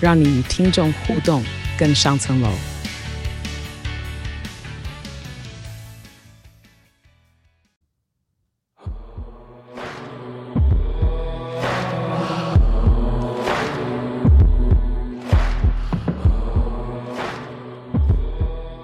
[0.00, 1.42] 让你与听众互动
[1.76, 2.48] 更上层楼。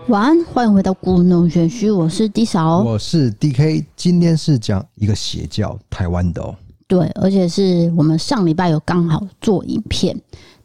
[0.08, 6.54] 晚安，欢迎回到故弄玄虚，我是 D 嫂，我是 DK，今天是讲一个邪教，台湾的哦。
[6.86, 10.16] 对，而且是我们上礼拜有刚好做影片，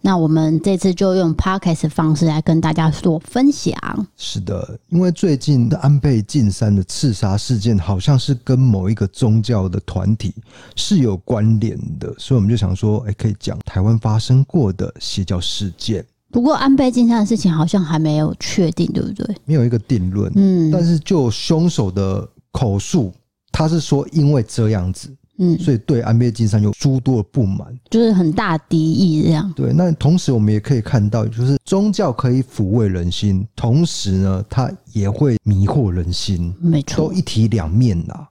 [0.01, 3.73] 那我们这次就用 Podcast 的方式来跟大家做分享。
[4.15, 10.33] 是的，因为最近的安倍晋三的刺杀事件，好像是跟某一个宗教的团体
[10.75, 16.05] 是有关联的，所以我们就想说，哎，可以讲台湾发生过的邪教事件。
[16.31, 19.35] 不过安倍晋三的事情好像还没有确定，对不对？
[19.45, 20.31] 没有一个定论。
[20.35, 23.11] 嗯，但是就凶手的口述，
[23.51, 29.51] 他是说因为这样子，嗯，所以对安倍晋三有诸多的不满，就是很大敌意这样。
[29.55, 38.27] 对，那同时我们也可以看到，就是宗教可以抚慰人心，同时呢，它也会迷惑人心，没错，都一体两面呐。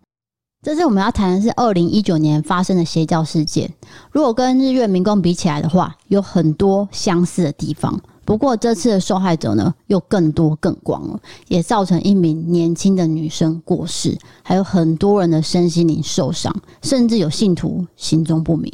[0.61, 3.73] 这次我们要谈的是二零一九年发生的邪教事件。
[4.11, 7.99] 如果跟日月民工比起来的话，有很多相似的地方。
[8.29, 18.71] 不过这次的受害者呢，又更多更广了，也造成一名年轻的女生过世，还有很多人的身心灵受伤，甚至有信徒行踪不明，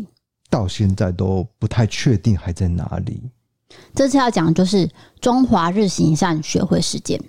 [0.50, 3.22] 到现在都不太确定还在哪里。
[3.94, 7.22] 这次要讲的就是中华日行善学会事件。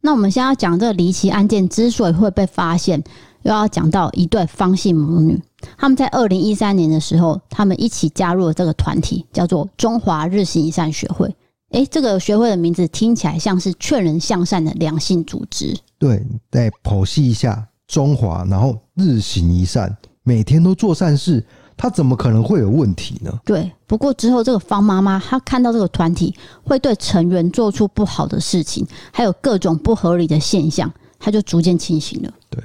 [0.00, 3.02] 那我们现在要讲这个离奇案件之所以会被发现。
[3.42, 5.42] 又要讲到一对方姓母女，
[5.78, 11.34] 他们在二零一三年的时候，他们一起加入了这个团体，叫做中华日行一善学会。
[11.70, 15.76] 诶，这个学会的名字听起来像是劝人向善的良性组织。
[15.98, 21.44] 对，再剖析一下中华，然后日行一善，每天都做善事，
[21.76, 23.32] 他怎么可能会有问题呢？
[23.44, 32.32] 对，不过之后这个方妈妈她看到这个团体会对成员做出不好的事情，还有各种不合理的现象，她就逐渐清醒了。
[32.48, 32.62] 对。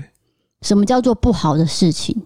[0.62, 2.20] 什么叫做不好的事情？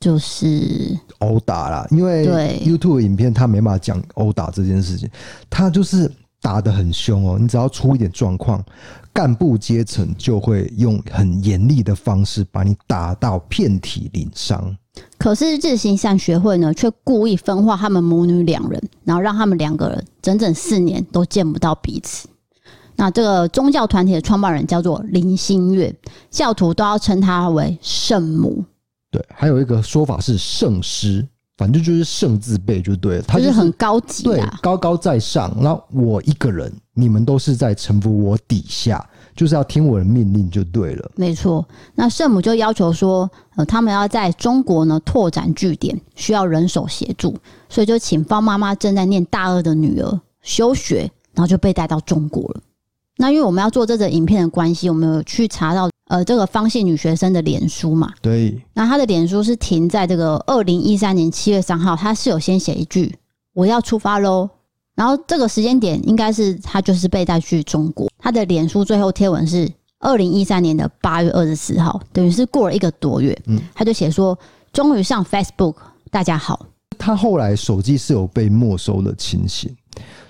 [0.00, 2.26] 就是殴打啦，因为
[2.64, 5.06] YouTube 影片他没办法讲殴打这件事情，
[5.50, 7.38] 他就是打的很凶哦。
[7.38, 8.64] 你只要出一点状况，
[9.12, 14.74] 干部阶层就会用很严厉的方式把你打到遍体鳞伤。
[15.18, 22.26] 可是日行善学会呢，却故意分化他们母女两人，然后让他们两个人整整四年都见不到彼此。
[22.96, 25.94] 那这个宗教团体的创办人叫做林心月，
[26.30, 28.64] 教徒都要称他为圣母。
[29.10, 31.26] 对，还有一个说法是圣师，
[31.56, 35.54] 反正就是圣字辈就对了，他就是很高级，对，高高在上。
[35.60, 39.04] 那我一个人，你们都是在臣服我底下，
[39.34, 41.10] 就是要听我的命令就对了。
[41.16, 41.66] 没错。
[41.94, 47.36] 那圣母就要求说，呃，他们要在中国呢拓展据点，需要人手协助，
[47.68, 52.60] 所以就请方妈妈正在念大二的女儿休学，然后就被带到中国了。
[53.16, 58.12] 那因为我们要做这个影片的关系，我们有去查到呃这个方姓女学生的脸书嘛？
[58.20, 58.60] 对。
[58.74, 63.14] 那她的脸书是停在这个二零一三年七月三号，她是有先写一句
[63.54, 64.50] “我要出发喽”，
[64.96, 68.10] 然后这个时间点应该是她就是被带去中国。
[68.18, 73.38] 她的脸书最后贴文是二零一三年的八月二十四号，等于是过了一个多月。
[73.46, 74.36] 嗯，她就写说
[74.74, 75.76] ：“终于上 Facebook，
[76.10, 76.66] 大家好。”
[76.98, 79.72] 她后来手机是有被没收的情形。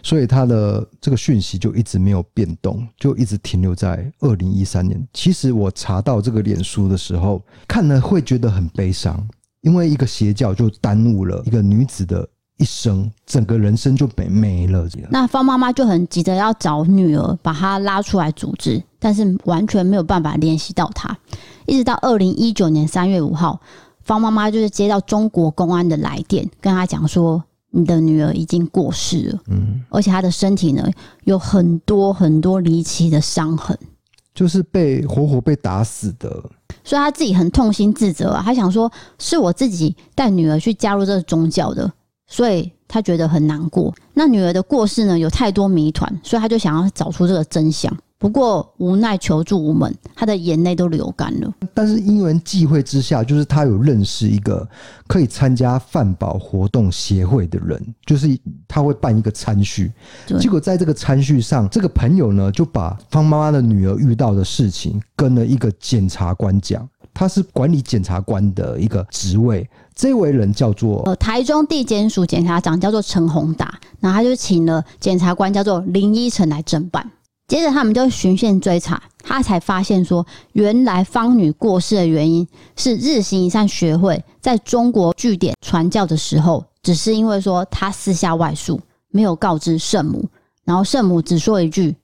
[0.02, 5.06] 所以他的这个讯息就一直没有变动，就一直停留在二零一三年。
[5.12, 9.22] 其实我查到这个脸书的时候，看了会觉得很悲伤，
[9.60, 12.26] 因为一个邪教就耽误了一个女子的
[12.56, 14.88] 一生，整个人生就没没了。
[15.10, 21.14] 那方妈妈就很急着要找女儿，把她拉出来组织，但是完全没有办法联系到她。
[21.66, 23.60] 一直到二零一九年三月五号，
[24.02, 27.44] 方妈妈就是接到中国公安的来电，跟她讲说。
[27.70, 30.84] 你的女儿已经过世了，嗯，而且她的身体呢
[31.24, 33.78] 有很多很多离奇的伤痕，
[34.34, 36.28] 就是被活活被打死的，
[36.82, 41.92] 所以她自己很痛心自责啊，她想说是我自己带女儿去加入这个宗教的，
[42.26, 43.94] 所以她觉得很难过。
[44.14, 47.96] 那女儿的过世呢有太多谜团，所以她就想要找出这个真相。
[48.20, 51.50] 不过无奈求助无门，他的眼泪都流干了。
[51.72, 54.68] 但是因缘际会之下，就是他有认识一个
[55.06, 58.28] 可以参加饭保活动协会的人，就是
[58.68, 59.90] 他会办一个餐叙。
[60.38, 69.66] 结果在这个餐叙上，这个朋友呢就把方妈妈的女儿遇到的事情跟了一个检察官讲，他是管理检察官的一个职位。
[69.94, 77.10] 这位人叫做呃台中地检署检察长，叫做陈宏达，然后他就请了检察官叫做林依晨来侦办。
[77.50, 88.80] 接着他们就循线追查，他才发现说，原来方女过世的原因是日行一善学会在中国据点传教的时候，只是因为说他私下外宿，
[89.10, 90.28] 没有告知圣母，
[90.64, 91.96] 然后圣母只说一句：“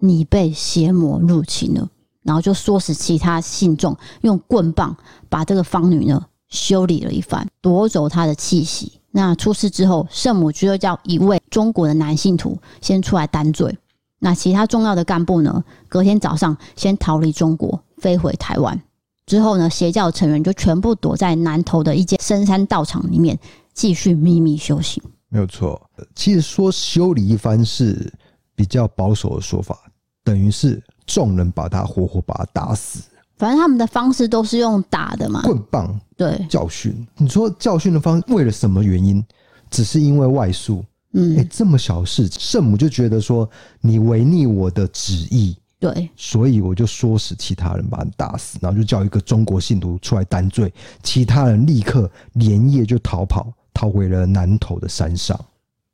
[0.00, 1.86] 你被邪魔入侵了。”
[2.24, 4.96] 然后就唆使其他信众用棍棒
[5.28, 8.92] 把这个方女呢修理了一番，夺走她的气息。
[9.10, 13.76] 那出事之后，圣母就叫一位中国的男信徒先出来担罪。
[14.18, 15.62] 那其他重要的干部呢？
[15.88, 18.80] 隔天早上先逃离中国，飞回台湾。
[19.26, 23.38] 之后呢，邪教成员就全部躲在南投的一间深山道场里面，
[23.74, 25.02] 继续秘密修行。
[25.28, 25.80] 没有错，
[26.14, 28.12] 其实说修理一番是
[28.54, 29.76] 比较保守的说法，
[30.24, 33.02] 等于是众人把他活活把他打死。
[33.36, 37.06] 反正他们的方式都是用打的嘛，棍棒对教训。
[37.18, 39.22] 你说教训的方为了什么原因？
[39.68, 40.82] 只是因为外宿。
[41.18, 43.48] 嗯，哎、欸，这么小事，圣母就觉得说
[43.80, 50.70] 你违逆我的旨意，对，所以我就唆使其他人把你打死，然后就叫一个中国信徒出来担罪，
[51.02, 55.38] 其他人立刻连夜就逃跑，逃回了南头的山上。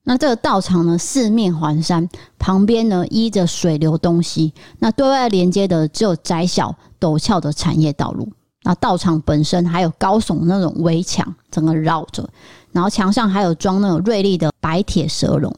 [0.02, 8.28] 那这个道场呢，四面环山，旁边呢依着水流东西，那对外连接的只有窄小陡峭的产业道路。
[8.64, 12.28] 那道场本身还有高耸那种围墙，整个绕着。
[12.72, 15.54] 然后墙上还有装那种锐利的白铁蛇龙，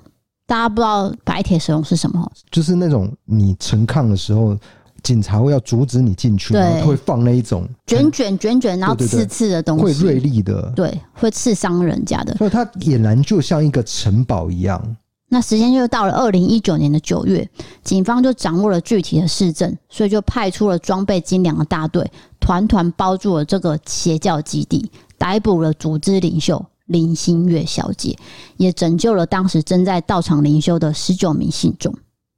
[0.46, 2.30] 大家不知道白铁蛇龙是什么？
[2.50, 4.56] 就是那种你陈抗的时候，
[5.02, 12.34] 警察会要阻止你进去，然后他会放那一种卷卷卷卷，然后刺刺的东西，会锐利的，对，会刺伤人家的。
[12.36, 14.96] 所以它俨然就像一个城堡一样。
[15.28, 17.48] 那时间就到了二零一九年的九月，
[17.82, 22.08] 警方就掌握了具体的市政，所以就派出了装备精良的大队，
[22.38, 26.64] 团团包住了这个邪教基地，逮捕了组织领袖。
[26.86, 28.18] 林心月小姐
[28.56, 31.94] 也拯救了当时正在道场灵修的十九名信众。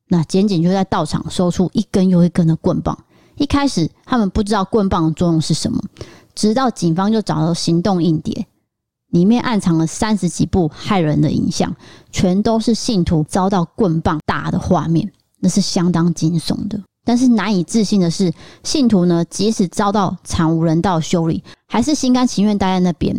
[0.08, 2.96] 那检警就在道场搜出一根又一根的棍棒。
[3.37, 5.82] 一开始他们不知道棍棒的作用是什么，
[6.34, 8.46] 直到警方就找到行动硬碟，
[9.10, 11.75] 里面暗藏了三十几部骇人的影像，
[12.10, 16.81] 全都是信徒遭到棍棒打的画面，那是相当惊悚的。
[17.04, 18.32] 但是难以置信的是，
[18.62, 23.16] 信徒呢，即使遭到惨无人道修理，还是心甘情愿待在那边。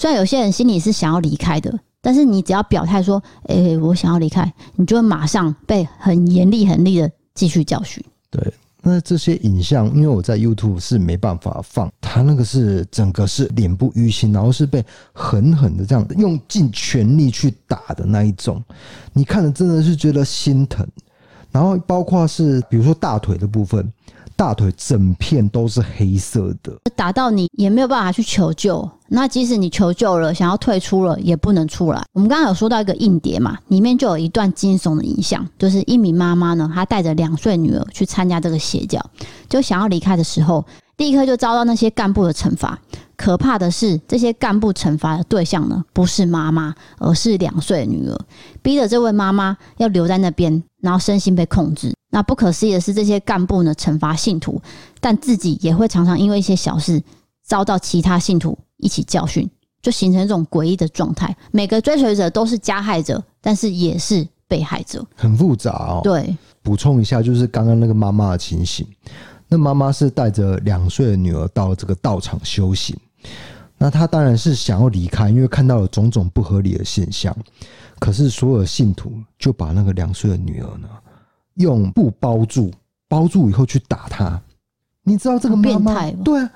[0.00, 8.00] 虽然有些人心里是想要离开的，但是你只要表态说：“哎、我想要离开”，你就会马上被很严厉、很厉的继续教训。
[8.30, 8.40] 对，
[8.80, 18.62] 那这些影像，因为我在 YouTube 是没办法放，他那个是整个是脸部淤青，然后是被狠狠的这样用尽全力去打的那一种，
[19.12, 20.86] 你看了真的是觉得心疼。
[21.50, 23.92] 然后包括是比如说大腿的部分。
[24.38, 28.88] 大腿整片都是黑色的，打到你也没有办法去求救。
[29.08, 32.00] 那即使你求救了，想要退出了，也不能出来。
[32.12, 39.04] 我们刚刚有说到一个硬碟嘛，里面就有一段惊悚的影像，就是一名妈妈呢，她带着两岁女儿去参加这个邪教，
[39.48, 40.64] 就想要离开的时候，
[40.98, 42.78] 立刻就遭到那些干部的惩罚。
[43.16, 48.16] 可怕的是，这些干部惩罚的对象呢，不是妈妈，而是两岁女儿，
[48.62, 51.92] 逼着这位妈妈要留在那边，然后身心被控制。
[52.10, 54.60] 那不可思议的是，这些干部呢，惩罚信徒，
[55.00, 57.02] 但自己也会常常因为一些小事
[57.42, 59.48] 遭到其他信徒一起教训，
[59.82, 61.36] 就形成一种诡异的状态。
[61.50, 66.00] 每个追随者都是加害者，但是也是被害者，很复杂哦。
[66.02, 68.86] 对，补充一下，就是刚刚那个妈妈的情形。
[69.46, 72.94] 那妈妈是带着两岁的女儿到这个道场修行，
[73.78, 77.36] 那她当然是想要离开，因为看到了种种不合理的现象。
[77.98, 80.88] 可是所有的信徒就把那个两岁的女儿呢，
[81.58, 82.72] 用布包住，
[83.08, 84.40] 包住以后去打他。
[85.04, 85.78] 你知道这个妈妈？
[85.78, 86.18] 变态吗？
[86.24, 86.50] 对啊，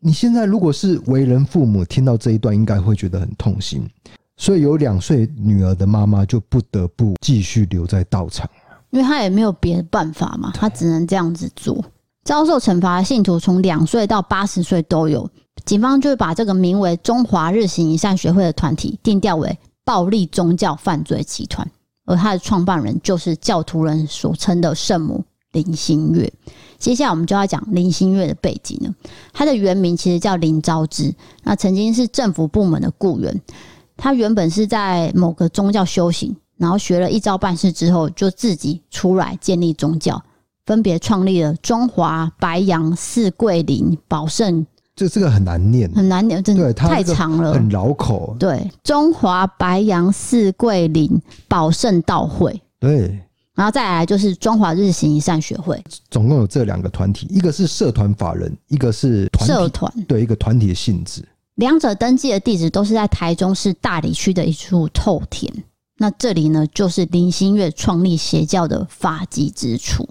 [0.00, 3.88] 你现在如果是为人父母，听到这一段应该会觉得很痛心。
[4.36, 8.48] 所以有两岁女儿的妈妈就不得不继续留在道场，
[8.90, 11.84] 因为她也没有别的办法嘛，她只能这样子做。
[12.24, 15.28] 遭受惩罚的信徒从两岁到八十岁都有，
[15.64, 21.68] 警方就会把这个名为“中华日行一善学会”的团体定调为暴力宗教犯罪集团。
[22.08, 25.22] 而他的创办人就是教徒人所称的圣母
[25.52, 26.32] 林心月。
[26.78, 28.94] 接下来我们就要讲林心月的背景了。
[29.34, 33.42] 他的原名其实叫林昭之，那曾经是政府部门的雇员。
[33.94, 40.22] 他原本是在某个宗教修行，然后学了一招半式之后，就自己出来建立宗教，
[40.64, 44.66] 分别创立了中华、白杨、四桂林、宝盛。
[44.98, 48.34] 就这个很难念，很难念，真的太长了，很绕口。
[48.36, 51.08] 对，中华、白杨、四桂林、
[51.46, 52.60] 保盛道会。
[52.80, 53.16] 对，
[53.54, 61.24] 然后再来就是中华日行一善学会，总共有这两个团体，一个是社团法人，一个是团社团，对，一个团体的性质。
[61.54, 65.52] 两者登记的地址都是在台中市大理区的一处透田。
[65.98, 70.08] 那这里呢，就是林心月创立邪教的发迹之处。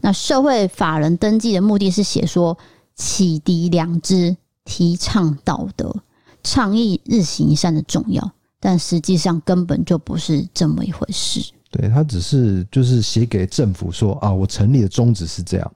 [0.00, 2.56] 那社会法人登记的目的是写说
[2.96, 5.94] 启迪良知、提倡道德、
[6.42, 11.40] 倡议日行一善的重要，但实际上根本就不是这么一回事。
[11.70, 15.72] 对，他只是就是写给政府说啊，我成立的宗旨是这样，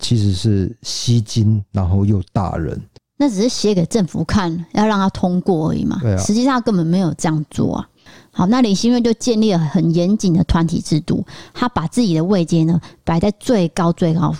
[0.00, 2.78] 其实是吸金，然后又大人。
[3.16, 5.98] 那只是写给政府看，要让他通过而已嘛。
[6.02, 7.88] 对啊，实际上根本没有这样做啊。
[8.30, 11.24] 好，那李新月就建立了很严谨的团体制度，
[11.54, 14.36] 他把自己的位阶呢摆在最高最高，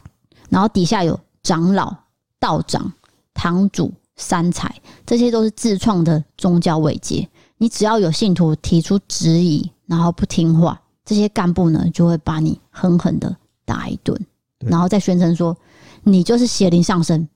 [0.51, 1.95] 然后底下有长老、
[2.41, 2.93] 道长、
[3.33, 4.75] 堂主、三才，
[5.07, 7.29] 这些都是自创的宗教位阶。
[7.59, 14.21] 你只要有信徒提出质疑，然后不听话，这些干部呢就会把你狠狠的打一顿，
[14.59, 15.57] 然后再宣称说
[16.03, 17.29] 你就是邪灵上身。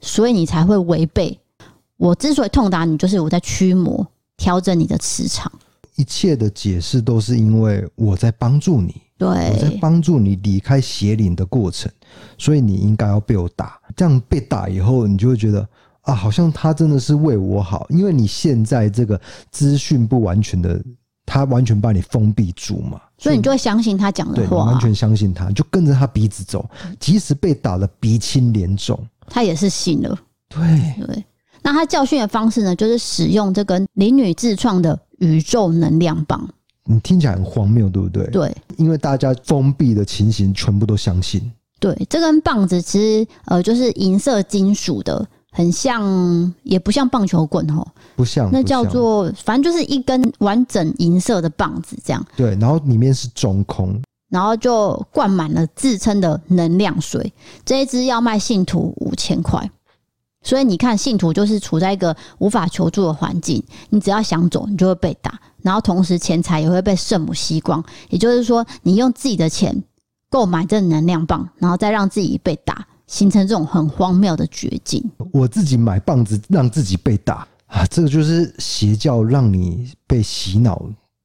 [0.00, 1.38] 所以你才会违背。
[1.96, 4.06] 我之所以痛打你，就是我在驱魔、
[4.38, 5.52] 调整你的磁场。
[5.96, 11.90] 一切的解释都是因为我在帮助你，对，我在帮助你离开邪灵的过程，
[12.38, 13.78] 所以你应该要被我打。
[13.96, 15.66] 这样被打以后，你就会觉得
[16.02, 20.82] 啊，好像他真的是为我好，因为你现在这个资讯不完全的，
[21.24, 26.68] 他完全把你封闭住嘛，所以你就会相信他讲的话，完全相信他，就跟着他鼻子走，
[26.98, 28.98] 即使被打得鼻青脸肿。
[29.26, 30.18] 他也是信了，
[30.48, 30.60] 对
[31.06, 31.24] 对。
[31.62, 36.46] 那他教训的方式呢，就是使用这个林女自创的宇宙能量棒。
[36.84, 38.26] 你听起来很荒谬，对不对？
[38.26, 41.50] 对，因为大家封闭的情形全部都相信。
[41.84, 47.86] 对，这根棒子其实呃就是银色金属的，很像，也不像棒球棍哦，
[48.16, 52.26] 不像，那叫做反正就是一根完整银色的棒子这样。
[52.38, 54.00] 对，然后里面是中空。
[54.30, 57.30] 然后就灌满了自称的能量水，
[57.66, 59.70] 这一支要卖信徒五千块，
[60.42, 69.84] 所以你看信徒就是处在一个无法求助的环境，你只要想走，你就会被打，然后同时钱财也会被圣母吸光，也就是说，你用自己的钱
[70.34, 75.00] 购买这能量棒，然后再让自己被打，形成这种很荒谬的绝境。
[75.32, 80.84] 我自己买棒子让自己被打啊，这个就是邪教让你被洗脑。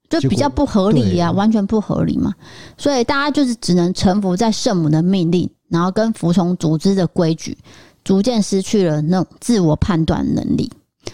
[0.09, 2.31] 就比较不合理呀、啊，完全不合理嘛，
[2.77, 7.57] 所以大家就是只能臣服在圣母的命令，然后跟服从组织的规矩，
[8.03, 10.71] 逐渐失去了那种自我判断能力。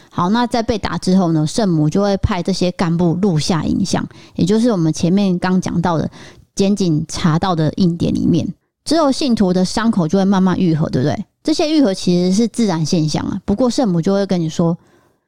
[0.09, 6.09] 好，那在被打之后呢，圣母就会派这些干部录下影像，也就是我们前面刚讲到的
[6.55, 8.47] 检警查到的硬点里面，
[8.83, 11.25] 之后信徒的伤口就会慢慢愈合，对不对？
[11.43, 14.75] 这些愈合其实是自然现象啊，不过圣母就会跟你说，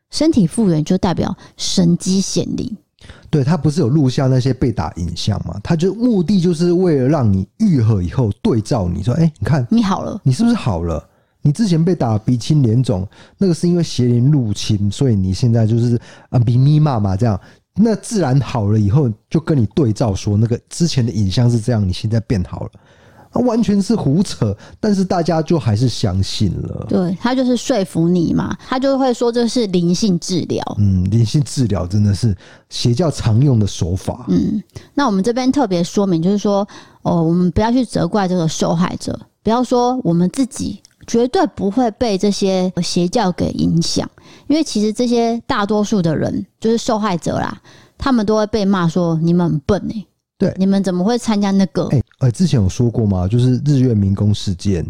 [0.09, 2.75] 身体复原就代表神迹显灵。
[3.29, 5.59] 对，他不是有录下那些被打影像吗？
[5.63, 11.07] 他就目的就是为了让你愈合以后对照你说，哎，你看你好了，你是不是好了？
[11.43, 13.07] 你之前被打鼻青脸肿，
[13.37, 17.39] 那个是因为邪灵入侵，所以你现在就是啊咪咪骂骂这样，
[17.77, 22.71] 那自然好了以后就跟你对照说，那个之前的影像是这样，你现在变好了。
[23.45, 26.85] 完全是胡扯，但是大家就还是相信了。
[26.89, 30.63] 对，他就是说服你嘛，他就会说这是灵性治疗。
[30.79, 32.35] 嗯，灵性治疗真的是
[32.69, 34.25] 邪教常用的手法。
[34.29, 34.63] 嗯，
[34.95, 36.67] 那我们这边特别说明，就是说，
[37.03, 44.07] 哦，我们不要去责怪这个受害者，不要说我们自己绝对不会被这些邪教给影响，
[44.47, 47.59] 因为其实这些大多数的人就是受害者啦，
[47.97, 50.07] 他们都会被骂说你们很笨哎、欸。
[50.37, 51.87] 对，你们怎么会参加那个？
[51.87, 53.27] 哎、欸，之前有说过吗？
[53.27, 54.85] 就是日月民工事件，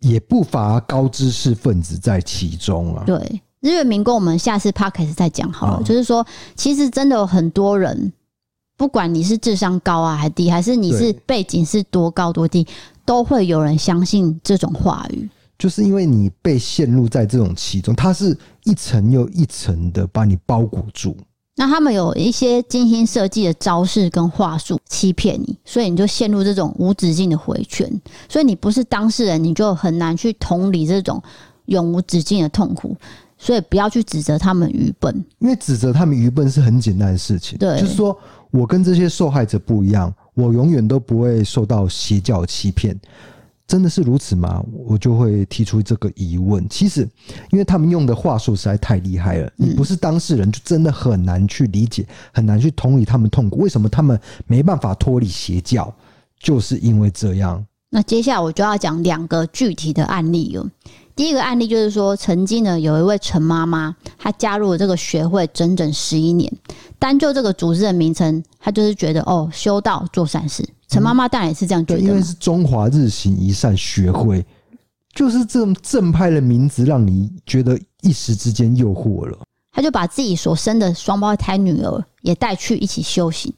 [0.00, 3.02] 也不乏高知识分子在其中啊。
[3.04, 3.16] 对，
[3.60, 5.78] 日月民工，我们下次 podcast 再讲好了。
[5.80, 8.12] 嗯、就是说，其实真的有很多人，
[8.76, 12.64] 不管你是智商高啊还低，还是你是背景是多高多低，
[13.04, 15.28] 都会有人相信这种话语。
[15.64, 21.16] 就是因为你被陷入在这种其中，它是一层又一层的把你包裹住。
[21.56, 27.90] 那他们有一些精心设计的招式跟话术欺骗你，所以你就陷入这种无止境的回圈。
[28.28, 31.22] 所以你不是当事人，你就很难去同理这种
[31.64, 32.94] 永无止境的痛苦。
[33.38, 37.56] 所以不要去指责他们愚笨，因为指责他们愚笨是很简单的事情。
[37.56, 38.14] 对，就是说
[38.50, 42.94] 我跟这些受害者不一样，我永远都不会受到邪教欺骗。
[43.66, 44.62] 真的是如此吗？
[44.86, 46.66] 我就会提出这个疑问。
[46.68, 47.08] 其实，
[47.50, 53.58] 因为他们用的话术实在太厉害了，你不是当事人，就真的很难去理解，很难去同理他们痛苦。
[53.58, 55.92] 为什么他们没办法脱离邪教？
[56.38, 60.70] 就是因为这样，那接下来我就要讲两个具体的案例哦。
[61.16, 66.52] 第一个案例就是说，曾经呢有一位陈妈妈，她加入了这个学会整整十一年。
[66.98, 70.68] 单就这个组织的名称，她就是觉得哦，修道做善事。
[70.94, 74.46] 陈妈妈当然也是这样觉得，因为是中华日行一善学会，
[75.12, 79.36] 就是这种正派的名字，让你觉得一时之间诱惑了。
[79.72, 83.52] 她就把自己所生的双胞胎女儿也带去一起修行。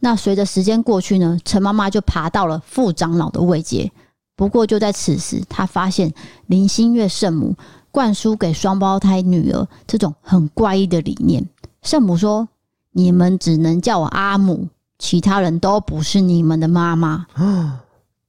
[0.00, 3.92] 那随着时间过去呢，陈妈妈就爬到了副长老的位阶。
[4.34, 6.12] 不过就在此时，她发现
[6.46, 7.54] 林心月圣母
[7.92, 11.46] 灌输给双胞胎女儿这种很怪异的理念。
[11.82, 12.48] 圣母说
[12.92, 14.68] ：“你们只能叫我阿母，
[15.00, 17.26] 其他人都不是你们的妈妈。”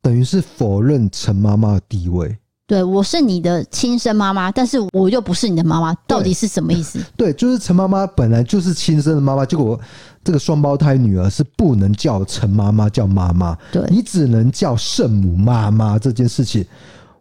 [0.02, 2.36] 等于是否认陈妈妈的地位。
[2.66, 7.04] 对，我是你的亲生妈妈，但是我又不是你的妈妈，到底是什么意思？
[7.18, 9.78] 对，就是陈妈妈本来就是亲生的妈妈，结果
[10.24, 16.00] 这个双胞胎女儿是不能叫陈妈妈叫妈妈，对，你只能叫圣母妈妈。
[16.00, 16.66] 这件事情，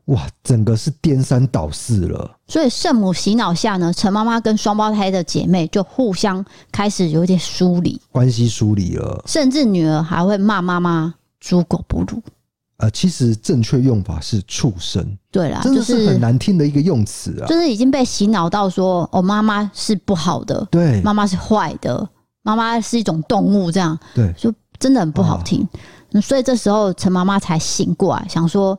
[0.05, 2.31] 哇，整个是颠三倒四了。
[2.51, 12.21] 所以圣母洗脑下呢，陈妈妈跟双胞胎的姐妹就互相开始有点疏离，关系疏离了，甚至女儿还会骂妈妈猪狗不如。
[12.79, 22.09] 呃，其实正确用法是畜生，对啦，真的是很难听的一个用词啊，就是已经被洗脑到说，哦，妈妈是不好的，对，妈妈是坏的，
[22.43, 25.63] 妈妈是一种动物，这样，对，就真的很不好听。
[26.13, 28.77] 哦、所以这时候陈妈妈才醒过来，想说，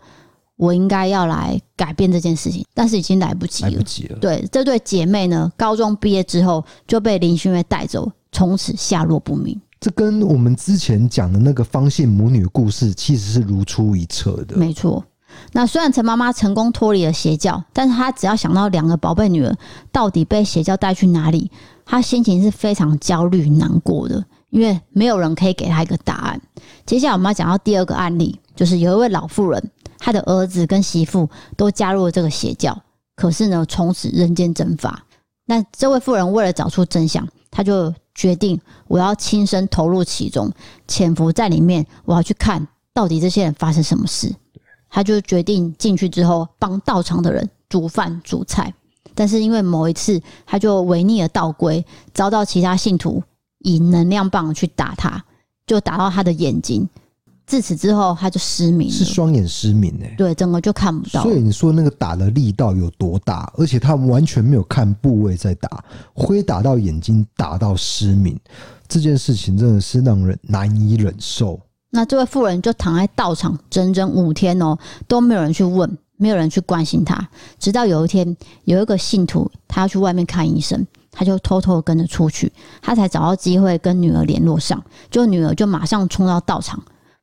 [0.62, 4.20] 我应该要来改变这件事情，但是已经来不及了，来不及了。
[4.20, 9.60] 对，这对姐妹呢，高中毕业之后就被林心月带走，从此下落不明。
[9.80, 14.56] 这跟我们之前讲的那个方姓母女故事其实是如出一辙的。
[14.56, 15.04] 没错，
[15.52, 19.58] 那虽然陈妈妈成功脱离了邪教，但是她只要想到两个宝贝女儿
[19.92, 21.50] 到底被邪教带去哪里，
[21.84, 26.40] 她心情是非常焦虑难过的，因为没有人可以给她一个答案。
[26.86, 29.72] 接下来我们要讲到第二个案例，就是有一位老妇人，
[30.04, 32.76] 他的儿子跟媳妇都加入了这个邪教，
[33.16, 35.04] 可是呢，从此人间蒸发。
[35.46, 40.52] 那这位妇人为了找出真相，她就决定，我要亲身投入其中，
[40.88, 44.34] 潜伏在里面，我要去看到底这些人发生什么事。
[44.90, 48.74] 他就决定进去之后，帮道场的人煮饭煮菜。
[49.14, 53.22] 但是因为某一次，他就违逆了道规，遭到其他信徒
[53.60, 55.24] 以能量棒去打他，
[55.68, 56.90] 就打到他的眼睛。
[57.52, 61.22] 自此之后，他就失明了，是双眼失明哎、欸，对，整个就看不到。
[61.22, 63.52] 所以你说那个打的力道有多大？
[63.58, 65.84] 而且他完全没有看部位在打，
[66.14, 68.40] 挥打到眼睛，打到失明，
[68.88, 71.60] 这件事情真的是让人难以忍受。
[71.90, 77.28] 那这位妇人就躺在道场整整五天哦，都没有人去问，没有人去关心他。
[77.60, 82.50] 直到有一天，有一个信徒他要去外面看医生，他就偷偷跟着出去，
[82.82, 86.82] 他才找到机会跟女儿联络上，就女儿就马上冲到道场。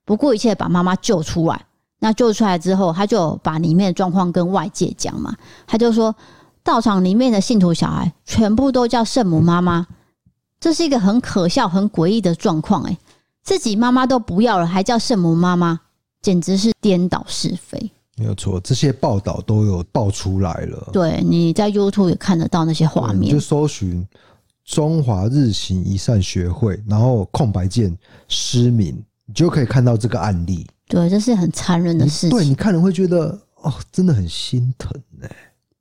[0.08, 1.66] 不顾一切把妈妈救出来。
[1.98, 5.36] 那救出来之后，他就把里面的状况跟外界讲嘛。
[5.66, 6.14] 他就说，
[6.62, 9.86] 道场里面的信徒小孩全部都叫圣母妈妈，
[10.58, 12.84] 这是一个很可笑、很诡异的状况。
[12.84, 12.96] 诶，
[13.42, 15.78] 自己妈妈都不要了，还叫圣母妈妈，
[16.22, 17.90] 简直是颠倒是非。
[18.16, 20.88] 没有错，这些报道都有爆出来了。
[20.90, 24.06] 对，你在 YouTube 也看得到那些画面，就搜寻
[24.64, 27.94] 中华日行一善学会，然后空白键
[28.26, 29.04] 失明。
[29.28, 32.30] 你就可以看到这个案例，对，这是很残忍的事情。
[32.30, 34.90] 对，你看了会觉得哦，真的很心疼
[35.22, 35.30] 哎。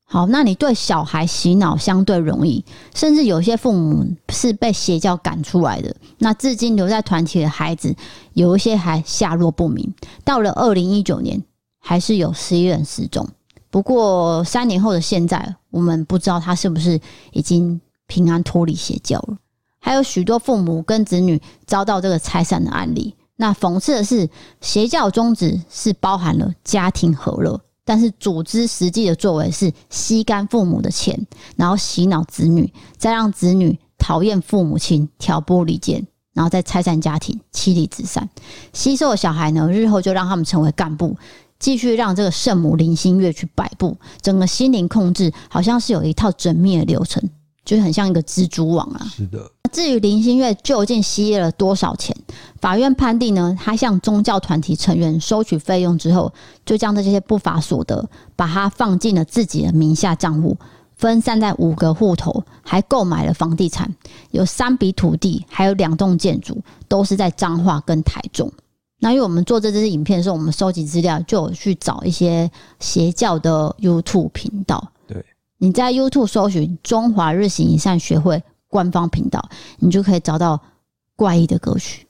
[0.04, 5.96] 好，那你对小孩洗脑相对容易，甚至有些父母是被邪教赶出来的。
[6.18, 7.96] 那至今留在团体的孩子，
[8.34, 9.94] 有一些还下落不明。
[10.26, 11.42] 到了二零一九年，
[11.80, 13.28] 还是有十一人失踪。
[13.70, 17.00] 不过三年后的现在，我们不知道他是不是
[17.32, 19.38] 已经平安脱离邪教了。
[19.80, 23.14] 还有许多父母跟子女遭到这个拆散的案例。
[23.40, 24.28] 那讽刺的是，
[24.60, 31.18] 邪教宗旨是包含了家庭和乐，但是组织实际的作为是吸干父母的钱，
[31.56, 38.28] 然后洗脑子女，再让子女讨厌父母亲，挑拨离间，然后再拆散家庭，妻离子散。
[38.74, 41.16] 吸收的小孩呢，日后就让他们成为干部，
[41.60, 47.24] 继续让这个圣母林心月去摆布，整个心灵控制好像是有一套缜密的流程。
[47.64, 49.06] 就是很像一个蜘蛛网啊。
[49.14, 49.52] 是的。
[49.74, 52.16] 至于林心月究竟吸了多少钱，
[52.60, 56.34] 法院判定呢，他向宗教团体成员收取费用之后，
[56.66, 60.58] 就将这些不法所得，把它放进了自己的名下账户，
[60.96, 63.94] 分散在五个户头，还购买了房地产，
[64.32, 68.52] 有三笔土地，还有两栋建筑，都是在彰化跟台中。
[69.00, 74.92] 那因为我们做这支影片的时候，我们收集资料，就有去找一些邪教的 YouTube 频道。
[75.08, 75.24] 对
[75.60, 80.60] 你在 YouTube 搜寻“中华日行一善学会”官方频道，你就可以找到
[81.16, 82.07] 怪异的歌曲。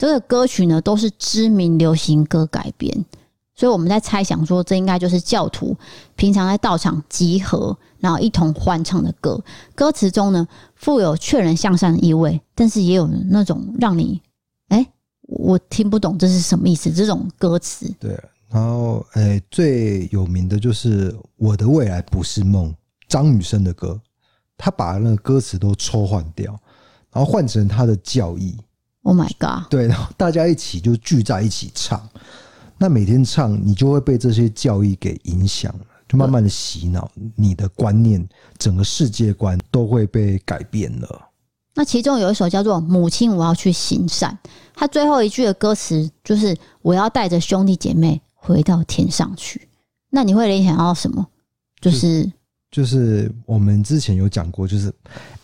[0.00, 3.04] 这个歌曲呢，都是知名流行歌改编，
[3.54, 5.76] 所以我们在猜想说，这应该就是教徒
[6.16, 9.38] 平常在道场集合，然后一同欢唱的歌。
[9.74, 14.18] 歌词中呢，富有劝人向善的意味，但是也有那种让你
[14.68, 17.94] 哎、我听不懂这是什么意思这种歌词。
[18.00, 22.72] 对，然后哎、最有名的就是《我的未来不是梦》，
[23.06, 24.00] 张雨生的歌，
[24.56, 26.58] 他把那个歌词都抽换掉，
[27.12, 28.56] 然后换成他的教义。
[29.02, 29.68] Oh my god！
[29.70, 32.06] 对，然后大家一起就聚在一起唱。
[32.76, 35.74] 那每天唱，你就会被这些教义给影响，
[36.08, 38.26] 就慢慢的洗脑，你的观念、
[38.58, 41.28] 整个世界观都会被改变了。
[41.74, 44.36] 那其中有一首叫做《母亲，我要去行善》，
[44.74, 49.68] 它最后一句的歌词就是“我要带着兄弟姐妹回到天上去”。
[50.10, 51.26] 那你会联想到什么？
[51.80, 52.24] 就是
[52.70, 54.92] 就，就是我们之前有讲过，就是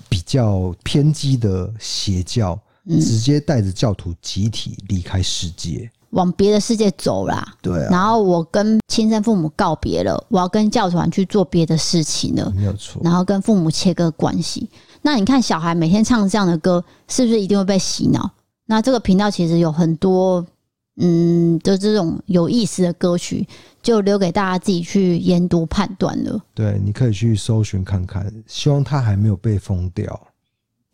[0.09, 5.91] 比较偏激的邪教，直接带着教徒集体离开世界。
[6.11, 7.89] 往别的世界走啦，对啊。
[7.91, 13.03] 然后我跟亲生父母告别了，我要跟教团去做别的事情了，没有错。
[13.05, 14.71] 然后跟父母切割关系。
[15.03, 18.31] 那你看，小孩每天唱这样的歌，是不是一定会被洗脑？
[18.67, 20.47] 那这个频道其实有很多，
[20.97, 23.47] 嗯，的这种有意思的歌曲，
[23.83, 26.41] 就留给大家自己去研读判断了。
[26.55, 28.33] 对，你可以去搜寻看看。
[28.47, 30.29] 希望他还没有被封掉，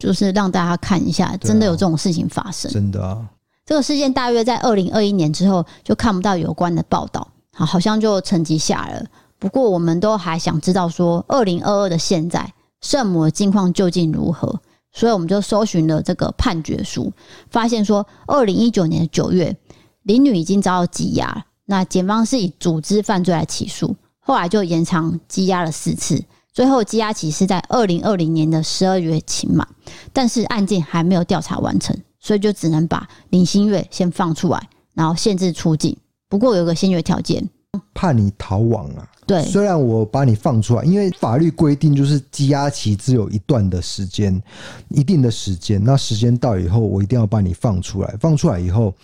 [0.03, 3.25] 就是让大家看一下，真的有这种事情发生，真的啊。
[3.65, 9.07] 这个事件大约在二零二一年之后就看不到有关的报道，好，好像就沉寂下来了。
[9.39, 14.61] 不过，我们都还想知道说，二零二二的现在，圣母的境况究竟如何？
[14.93, 17.13] 所以，我们就搜寻了这个判决书，
[17.49, 19.57] 发现说，二零一九年的九月，
[20.03, 29.67] 林女已经遭到羁押，那检方是以组织犯罪来起诉，后来就延长羁押了四次，最后羁押期是在二零二零年的十二月期满，
[30.13, 31.97] 但是案件还没有调查完成。
[32.25, 35.97] 所以就只能把林心月先放出来，然后限制出境。
[36.29, 37.51] 不过有个先决条件，
[37.95, 39.05] 怕你逃亡啊。
[39.27, 44.41] 对，虽然我把你放出来，因为法律规定就是羁押期只有一段的时间，
[44.89, 45.83] 一定的时间。
[45.83, 48.17] 那时间到以后，我一定要把你放出来。
[48.21, 48.95] 放出来以后，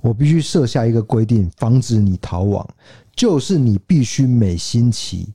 [0.00, 2.66] 我必须设下一个规定，防止你逃亡，
[3.14, 5.28] 就是你必须每星期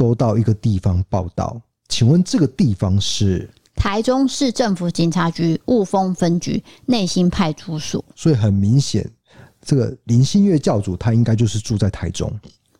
[0.00, 1.60] 都到一个地方报道。
[1.90, 3.46] 请问这个地方是？
[3.76, 9.10] 台中市政府警察局雾峰分局内心派出所，所以很明显，
[9.62, 12.30] 这个林心月教主他应该就是住在台中。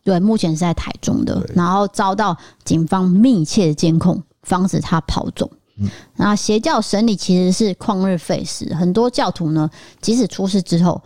[0.03, 5.51] 对，目前是在台中的，然后遭到警方密切的监控，防止他跑走。
[5.79, 11.03] 嗯，那邪教审理其实是旷日费时，很多教徒呢，即使出事之后，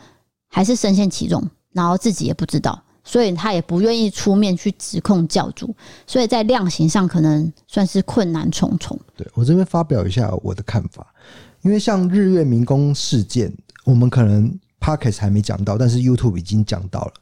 [0.48, 2.83] 还是深陷其中，然后自己也不知道。
[3.04, 5.74] 所以他也不愿意出面去指控教主，
[6.06, 8.98] 所以在量刑上可能算是困难重重。
[9.16, 11.06] 对，我这边发表一下我的看法，
[11.62, 14.48] 因为像日月民工事件，我们可能
[14.80, 17.12] p o c k e t 还没讲到，但是 YouTube 已经讲到了，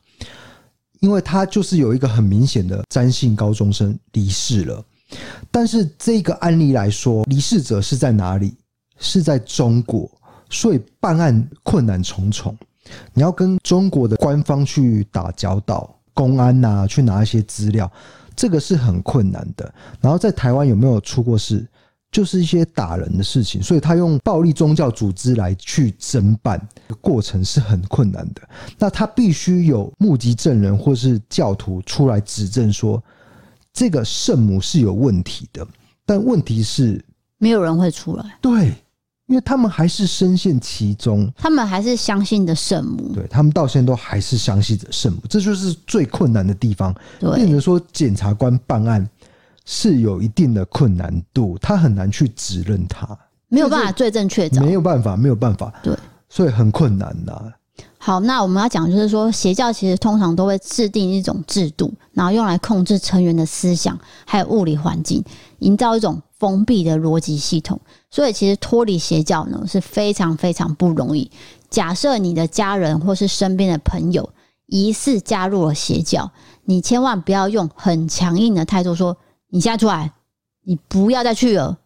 [1.00, 4.84] 因为他就是有一个很明显的詹姓高中生离世了，
[5.50, 8.54] 但是这个案例来说，离世者是在哪里？
[9.04, 10.08] 是在中国，
[10.48, 12.56] 所以办案困难重重。
[13.14, 17.90] 你要跟中国的官方去打交道，公安呐、去拿一些资料，
[18.34, 19.72] 这个是很困难的。
[20.00, 21.66] 然后在台湾有没有出过事？
[22.10, 26.60] 就是一些打人的事情，所以他用暴力宗教组织来去侦办，
[27.00, 28.42] 过程是很困难的。
[28.78, 33.02] 那他必须有目击证人或是教徒出来指证说，
[33.72, 35.66] 这个圣母是有问题的。
[36.04, 37.02] 但问题是，
[37.38, 38.36] 没有人会出来。
[38.42, 38.74] 对。
[39.32, 46.94] 因为他们还是深陷其中，他们还是相信的圣母，对，他们到现在都还是相信着圣母，这就是最困难的地方。
[47.18, 49.08] 对，变成说检察官办案
[49.64, 53.08] 是有一定的困难度，他很难去指认他，
[53.48, 55.96] 没有办法罪证确凿，没有办法，没有办法，对，
[56.28, 57.50] 所以很困难呐。
[58.04, 65.22] 好，那我们要讲就是说，邪教其实通常都会制定一种制度，然后用来控制成员的思想，还有物理环境，
[65.60, 67.80] 营造一种封闭的逻辑系统。
[68.10, 71.30] 所以，其实脱离邪教呢是非常非常不容易。
[71.70, 74.28] 假设你的家人或是身边的朋友
[74.66, 76.28] 疑似加入了邪教，
[76.64, 79.16] 你千万不要用很强硬的态度说
[79.48, 80.12] ：“你现在出来，
[80.64, 81.78] 你不要再去了。”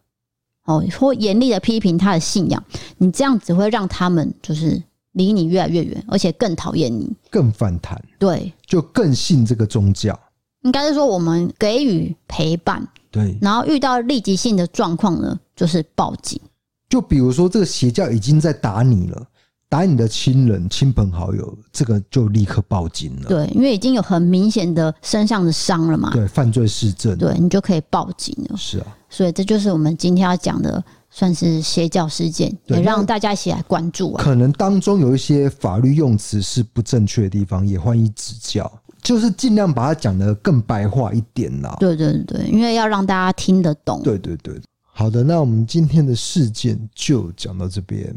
[0.65, 2.63] 哦，或严厉的批评他的信仰，
[2.97, 4.81] 你这样只会让他们就是。
[5.17, 8.01] 离你越来越远，而且更讨厌你，更反弹。
[8.17, 10.17] 对，就更信这个宗教。
[10.61, 12.87] 应该是说，我们给予陪伴。
[13.11, 16.39] 对，然后遇到立即性的状况呢，就是报警。
[16.89, 19.25] 就比如说，这个邪教已经在打你了，
[19.69, 23.27] 打你的亲人、亲朋好友，这个就立刻报警了。
[23.27, 26.11] 对，因为已经有很明显的身上的伤了嘛。
[26.11, 27.17] 对，犯罪事证。
[27.17, 28.57] 对，你就可以报警了。
[28.57, 30.83] 是啊，所以这就是我们今天要讲的
[31.17, 34.23] 算是邪教事件，也让大家一起来关注啊。
[34.23, 38.71] 可能当中有一些法律用词是不正确的地方，也欢迎指教。
[39.01, 41.75] 就是尽量把它讲得更白话一点啦。
[41.79, 44.03] 对对对，因为要让大家听得懂。
[44.03, 48.15] 对对对，好的，那我们今天的事件就讲到这边。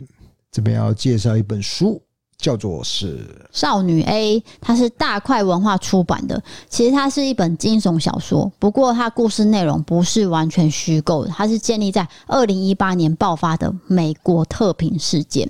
[0.53, 2.03] 这边要介绍一本书。
[2.40, 6.42] 叫做是少女 A，它是大块文化出版的。
[6.68, 15.48] 其实它是一本惊悚小说，不过它故事内容不是完全虚构的，它是建立在二零一八年爆发的美国特平事件。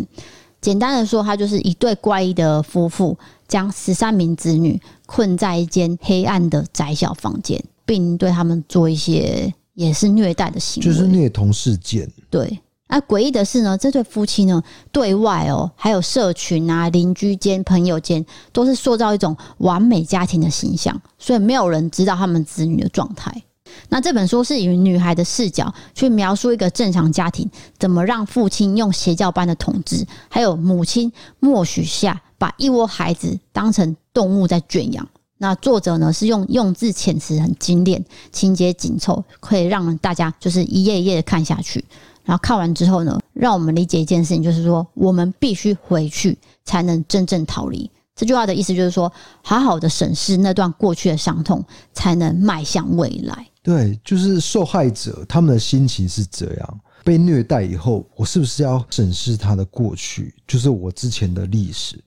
[0.61, 3.17] 简单的说，它就是一对怪异的夫妇
[3.49, 12.11] 将十三名子女困在一间黑暗的窄小房间，并对他们做一些也是虐待的行为，就是虐童事件。
[12.29, 12.61] 对。
[12.93, 23.33] 那诡异的是呢，这对夫妻呢，对外哦，还有社群啊、邻居间、朋友间，都是塑造一种完美家庭的形象，所以没有人知道他们子女的状态。
[23.89, 27.49] 那这本书是以女孩的视角去描述一个正常家庭
[27.79, 35.09] 怎么让父亲用邪教般的统治，还有母亲默许下把一窝孩子当成动物在圈养。
[35.39, 41.85] 那作者呢是用用字遣词很精炼，情节紧凑，可以让大家就是一页一页的看下去。
[42.31, 47.91] 然后看完之后呢，让我们理解一件事情，就是说我们必须回去才能真正逃离。
[48.15, 49.13] 这句话的意思就是说，
[49.43, 51.61] 好好的审视那段过去的伤痛，
[51.93, 53.45] 才能迈向未来。
[53.65, 62.01] 对，就是受害者他们的心情是这样：被虐待以后，我是不是要审视他的过去，就是我之前的历史？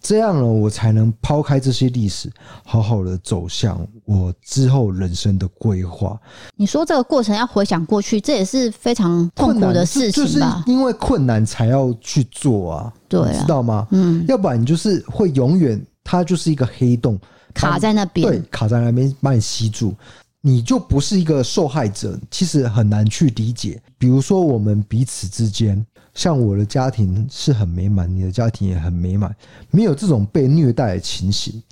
[0.00, 2.32] 这样呢，我才能抛开这些历史，
[2.64, 6.18] 好好的走向我之后人生的规划。
[6.56, 10.62] 你说这个过程要回想过去，这也是非常痛苦的事情吧？
[10.64, 13.86] 就是因为困难才要去做啊，对啊，知道吗？
[13.90, 17.18] 嗯，要不然你就是会永远，它就是一个黑洞，
[17.52, 19.94] 卡在那边，对，卡在那边把你吸住，
[20.40, 23.80] 你就不是一个受害者，其实很难去理解。
[23.98, 25.84] 比如说我们彼此之间。
[26.14, 29.34] 像我的家庭是很美满，你的家庭也很美满，
[29.70, 31.62] 没有这种被虐待的情形。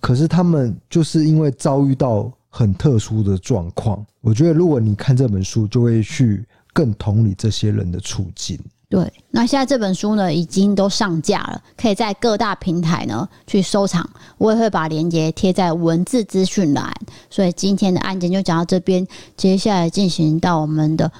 [0.00, 8.58] 可是他们就是因为遭遇到很特殊的状况，我觉得如果你看这本书，就会去更同理这些人的处境。
[8.90, 14.08] 对，那现在这本书呢，已经都上架了，可以在各大平台呢去收藏。
[14.36, 16.92] 我也会把链接贴在文字资讯栏。
[17.30, 21.10] 所以今天的案件就讲到这边，接下来进行到我们的。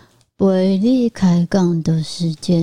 [0.44, 2.62] 为你开杠的时间。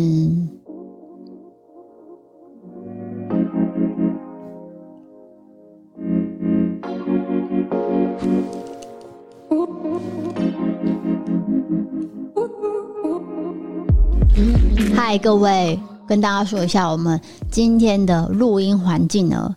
[14.94, 19.56] 嗨，各位，跟大家说一下，我们今天的录音环境呢，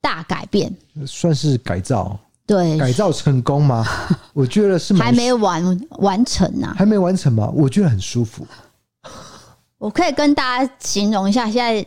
[0.00, 0.74] 大改变，
[1.06, 2.18] 算是改造。
[2.48, 3.86] 对，改造成功吗？
[4.34, 7.48] 我觉得是还没完完成呢、啊，还没完成吗？
[7.54, 8.44] 我觉得很舒服。
[9.78, 11.86] 我可以跟大家形容一下现在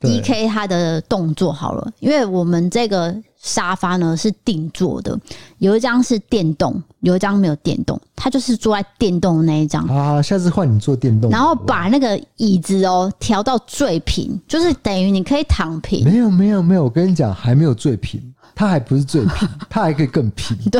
[0.00, 3.14] DK 他的动作好了，因为我们这个。
[3.42, 5.18] 沙发呢是定做的，
[5.60, 7.98] 有一张是电动，有一张没有电动。
[8.14, 9.82] 他就是坐在电动的那一张。
[9.86, 11.30] 啊，下次换你坐电动。
[11.30, 16.04] 然后把那个椅子哦调到最平，就是等于你可以躺平。
[16.04, 18.20] 没有没有没有，我跟你讲，还没有最平，
[18.60, 20.54] 它还不是最平， 它还可以更平。
[20.70, 20.78] 对，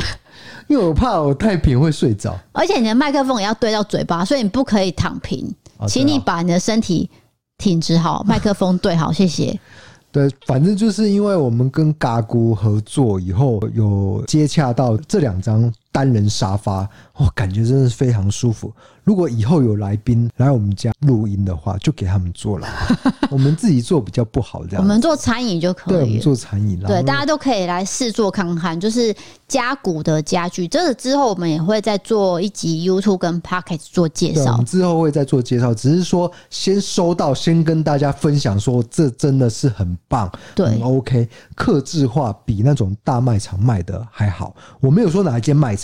[0.67, 2.39] 因为我怕我太平会睡着。
[2.53, 7.09] 而且你的麦克风也要对到嘴巴，所以你不可以躺平，啊、请你把你的身体
[7.57, 9.59] 挺直好，麦克风对好，谢谢。
[10.13, 18.73] 对，反正就是因为我们跟嘎咕合作以后，有接洽到这两张单人沙发，我感觉真的是非常舒服。
[19.03, 22.69] 如果以后有来宾来我们家录音的话，就给他们做了。
[23.31, 24.83] 我们自己做比较不好，这样。
[24.83, 25.95] 我们做餐饮就可以。
[25.95, 26.79] 对，我们做餐饮。
[26.81, 29.13] 对，大家都可以来试做看看，就是
[29.49, 30.69] 加古的家具。
[30.69, 34.53] 这个之后我们也会再做一集 YouTube 跟 Podcast 做介绍。
[34.53, 44.55] 我们之后会再做介绍，只是说先收到，先跟大家分享说，这真的是很棒，对，很 OK，客制化比那种大卖场卖的还好。
[44.79, 45.75] 我没有说哪一间卖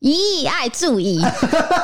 [0.00, 1.20] 一意爱注意。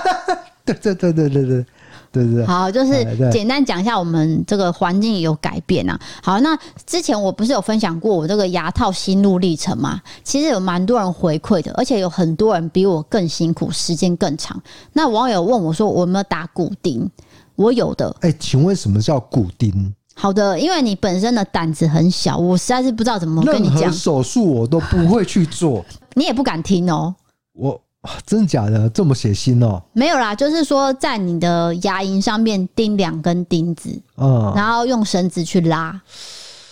[0.65, 1.65] 对对对对对
[2.13, 5.99] 对对好就是简单讲一下我们这个环境有改变啊。
[6.23, 10.01] 好那之前我不是有分享过我这个牙套心路历程吗？
[10.23, 14.61] 其实有蛮多人回馈的而且有很多人比我更辛苦时间更长。
[14.93, 17.09] 那网友问我说我有没有打骨钉？
[17.57, 18.15] 我有的。
[18.21, 19.93] 哎请问什么叫骨钉？
[20.15, 23.91] 好的因为你本身的胆子很小我实在是不知道怎么跟你讲。
[23.91, 25.85] 手术我都不会去做。
[26.15, 27.15] 你也不敢听哦。
[27.53, 27.81] 我。
[28.25, 28.89] 真的假的？
[28.89, 29.83] 这么血腥哦？
[29.93, 36.01] 没有啦，就是说在你的牙龈上面钉两根钉子，嗯，然后用绳子去拉。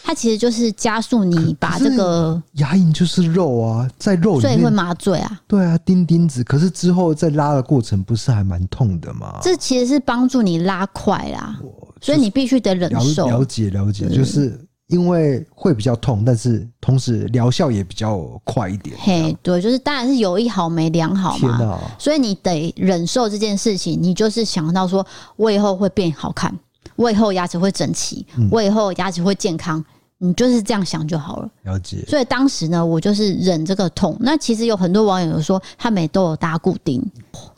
[0.02, 5.38] 它其实就是加速你把这个牙龈就是肉啊，在肉里面所以会麻醉啊。
[5.46, 6.42] 对啊，钉钉子。
[6.42, 9.38] 可是之后在拉的过程不是还蛮痛的吗？
[9.42, 11.60] 这其实是帮助你拉快啦，
[12.00, 13.26] 所以你必须得忍受。
[13.26, 18.96] 了解了解，就是因为会比较痛，但是同时疗效也比较快一点。
[18.98, 21.78] 嘿，对，就是当然是有一好没两好嘛。
[21.98, 26.54] 所以你得忍受这件事情，你就是想到说我以后会变好看，
[26.96, 29.84] 我以后牙齿会整齐，我以后牙齿会健康。
[30.20, 31.48] 你就是这样想就好了。
[31.62, 32.04] 了解。
[32.08, 34.16] 所以当时呢，我就是忍这个痛。
[34.18, 37.00] 那其实有很多网友有说，他们都有打骨钉，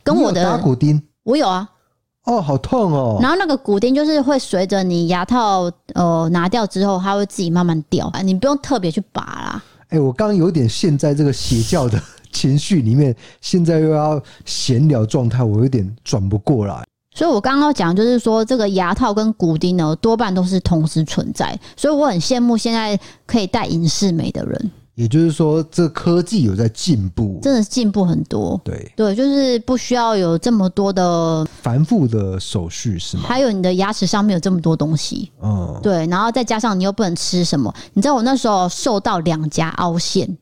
[0.03, 1.67] 跟我的打骨钉，我有啊。
[2.31, 3.19] 哦，好痛哦。
[3.21, 9.63] 然后那个骨钉就是会随着你牙套呃拿掉之后，它会自己慢慢掉，你不用特别去拔啦。
[9.89, 16.85] 哎、欸，我刚刚有点陷在这个邪教的情绪里面，现在又要闲聊状态，我有点转不过来。
[17.13, 21.59] 所以，我刚刚讲就是说，这个牙套跟骨钉呢，多半都是同时存在。
[21.77, 24.71] 所以，我很羡慕现在可以戴隐适美的人。
[25.01, 28.61] 也就是说，这科技有在进步，真的进步很多。
[28.63, 33.23] 对对，就是不需要有这么多的繁复的手续，是吗？
[33.27, 40.37] 还有你的牙齿上面有这么多东西，嗯，对，然后再加上你又不能吃什么，你知道我那时候瘦到两颊凹陷，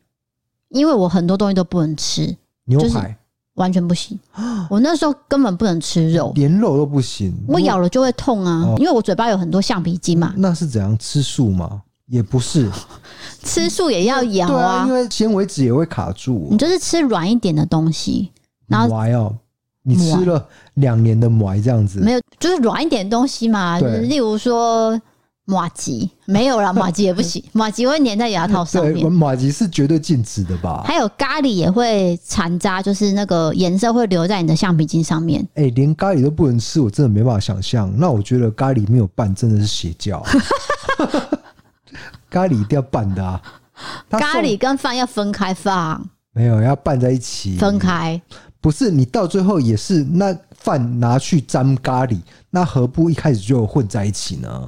[0.67, 3.15] 因为我很多东西都不能吃，牛排。
[3.55, 4.17] 完全不行，
[4.69, 7.33] 我那时候根本不能吃肉，连肉都不行。
[7.45, 10.33] 我咬了就会痛啊，因为我嘴巴有很多橡皮筋嘛。
[10.37, 11.81] 那是怎样吃素吗？
[12.09, 12.69] 也不是，
[13.43, 16.47] 吃素也要咬啊，因为纤维质也会卡住。
[16.51, 18.31] 你就是吃软一点的东西，
[18.67, 19.35] 然后麻哦，
[19.83, 20.45] 你吃了
[20.75, 24.99] 两年的麻这样子，没有，就是软一点的东西嘛，例如说。
[25.45, 29.11] 马吉没有啦， 马吉也不行，马吉会粘在牙套上面。
[29.11, 30.83] 马吉是绝对禁止的吧？
[30.85, 35.41] 还有咖喱也会残渣，就是那个颜色会留在你的橡皮筋上面。
[35.55, 37.91] 哎、欸，连咖喱都不能吃，我真的没办法想象。
[37.97, 40.23] 那我觉得咖喱没有拌真的是邪教。
[42.29, 43.41] 咖喱一定要拌的啊！
[44.09, 47.57] 咖喱跟饭要分开放，没有要拌在一起。
[47.57, 48.21] 分开
[48.61, 54.67] 不是你到最后也是那饭拿去沾咖喱，那何不一开始就混在一起呢？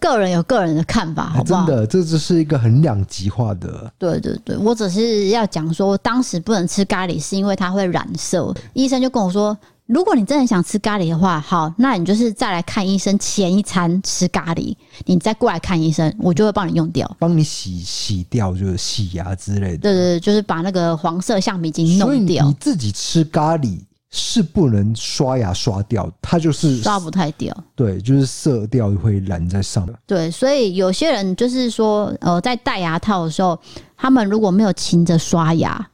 [0.00, 1.66] 个人有个人的看法，好不好？
[1.66, 3.92] 真的，这就是一个很两极化的。
[3.98, 8.54] 对对对，我只是要讲说，当时不能吃咖喱，是因为它会染色。
[8.72, 9.56] 医生就跟我说，
[9.92, 14.74] 如果你真的想吃咖喱的话，好，那你就是再来看医生，前一餐吃咖喱，
[15.04, 19.78] 你再过来看医生，我就会帮你用掉，帮你洗洗掉，就是洗牙之类的。
[19.78, 22.46] 对对对，就是把那个黄色橡皮筋弄掉。
[22.46, 23.80] 你自己吃咖喱。
[24.12, 27.56] 是不能刷牙刷掉，它就是刷不太掉。
[27.76, 29.94] 对，就是色调会染在上面。
[30.04, 33.56] 对，所以有些人就是说，呃，在戴牙套的时候，
[33.96, 35.88] 他们如果没有勤着刷牙，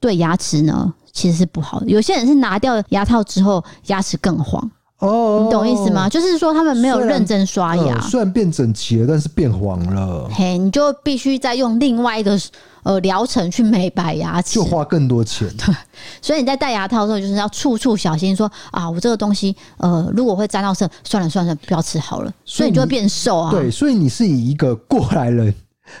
[0.00, 1.86] 对牙齿呢其实是不好的。
[1.86, 4.70] 有些人是拿掉牙套之后，牙齿更黄。
[4.98, 6.08] 哦，你懂意思吗？
[6.08, 10.28] 就是说他们没有认真刷牙，虽然，呃，虽然变整齐了，但是变黄了。
[10.30, 12.38] 嘿，你就必须再用另外一个。
[12.82, 15.46] 呃，疗程去美白牙齿就花更多钱。
[15.58, 15.74] 对，
[16.22, 22.32] 所以你在戴牙套的时候，就是要处处小心说，说啊，我这个东西，呃，如果会沾到色，算了算了，不要吃好了。
[22.42, 23.50] 所以你就会变瘦啊。
[23.50, 25.54] 对，所以你是以一个过来人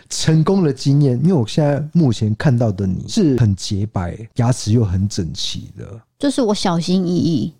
[0.08, 5.84] 成功的经验，因为我现在目前看到的你是很洁白，牙齿又很整齐的。
[6.18, 7.52] 就是我小心翼翼，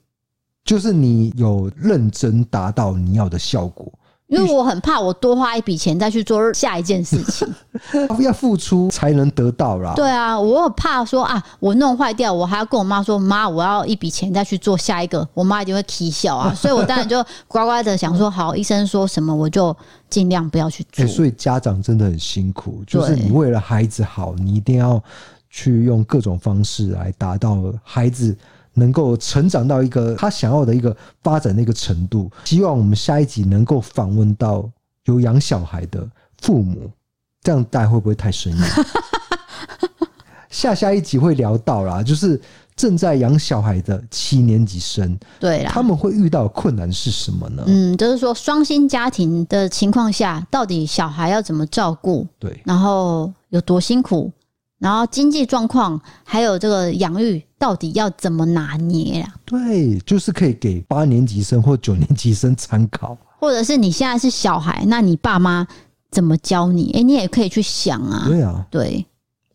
[0.64, 3.92] 就是你有认真达到你要的效果。
[4.28, 7.52] 因为我很怕我多花一笔钱再去做下一件事情，
[8.22, 9.92] 要付出才能得到啦。
[9.96, 16.54] 对啊，我很怕说啊，我弄坏掉，我还要跟我妈说，妈，我要一笔钱再去做下一个，我妈一定会啼笑啊。
[16.54, 19.76] 所以我当然就乖乖的想说，好，医生说什么我就
[20.10, 21.06] 尽量不要去做。
[21.06, 25.02] 所以家长真的很辛苦，就是你为了孩子好，你一定要
[25.48, 28.36] 去用各种方式来达到孩子。
[28.72, 34.70] 能够成长到一个他想要的一个发展的一个程度，希望我们下一集能够访问到
[35.06, 36.08] 有养小孩的
[36.40, 36.88] 父母，
[37.42, 38.62] 这样带会不会太生硬？
[40.50, 42.40] 下下一集会聊到啦，就是
[42.80, 47.62] 正在养小孩的七年级生，对啦，他们会遇到困难是什么呢？
[47.66, 52.26] 嗯，就是说双薪家庭的情况下，到底小孩要怎么照顾？
[52.38, 54.32] 对，然后有多辛苦？
[54.78, 59.34] 然后经济状况，还有这个养育，到底要怎么拿捏啊？
[59.44, 65.68] 对，就是可以给八年级生或九年级生参考，或者是你现在是小孩，那你爸妈
[66.10, 66.92] 怎么教你？
[66.94, 68.24] 哎，你也可以去想啊。
[68.26, 69.04] 对啊，对。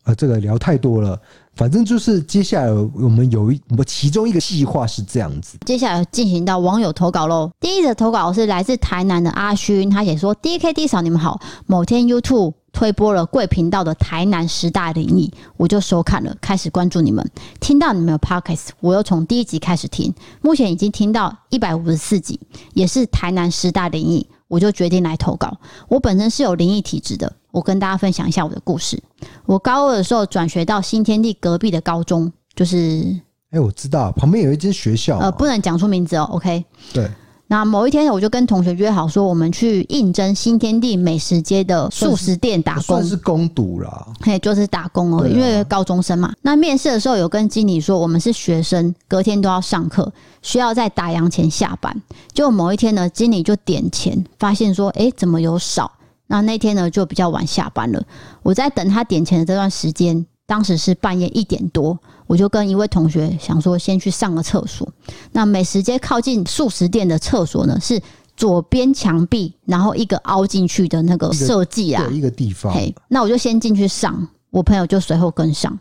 [0.04, 1.20] 啊，这个聊太多了，
[1.56, 5.58] 反正就是接下来我们有一我们其中一个计划是这样子。
[5.66, 7.50] 接下来进行到网友投稿喽。
[7.58, 11.40] 第一则投稿是来自台南的阿勋，他写说：“D K D 嫂，你们好。
[11.66, 17.26] 某天 YouTube。”推播了贵频道的台南十大灵异，我就收看了，开始关注你们。
[17.58, 22.38] 听到你们的 podcast，我又从第一集开始听，目前已经听到一百五十四集，
[22.74, 25.56] 也是台南十大灵异，我就决定来投稿。
[25.88, 29.02] 我本身是有灵异体质的，我跟大家分享一下我的故事。
[29.46, 33.02] 我高二的时候转学到新天地隔壁的高中，就是。
[33.50, 36.28] 哎、欸，我知道旁边有一间学校，呃，不能讲出名字哦。
[36.32, 37.08] OK，对。
[37.46, 44.06] 那某一天，我就跟同学约好说，我们去应征新天地美食街的素食店打工，算是工读啦。
[44.20, 46.34] 嘿，就是打工哦，因为高中生嘛。
[46.42, 52.02] 那面试的时候有跟经理说，我们是学生，隔天都要上课，需要在打烊前下班。
[52.34, 55.90] 就某一天呢，经理就点钱，发现说，哎、欸，怎么有少？
[56.26, 58.02] 那那天呢，就比较晚下班了。
[58.42, 60.26] 我在等他点钱的这段时间。
[60.48, 61.98] 当时是半夜一点多，
[62.28, 64.88] 我就跟一位同学想说先去上个厕所。
[65.32, 68.00] 那美食街靠近素食店的厕所呢，是
[68.36, 72.72] 左边墙壁，然后一个凹进去的那个设计啊，一个地方。
[72.72, 75.76] 嘿，那我就先进去上，我朋友就随后跟上。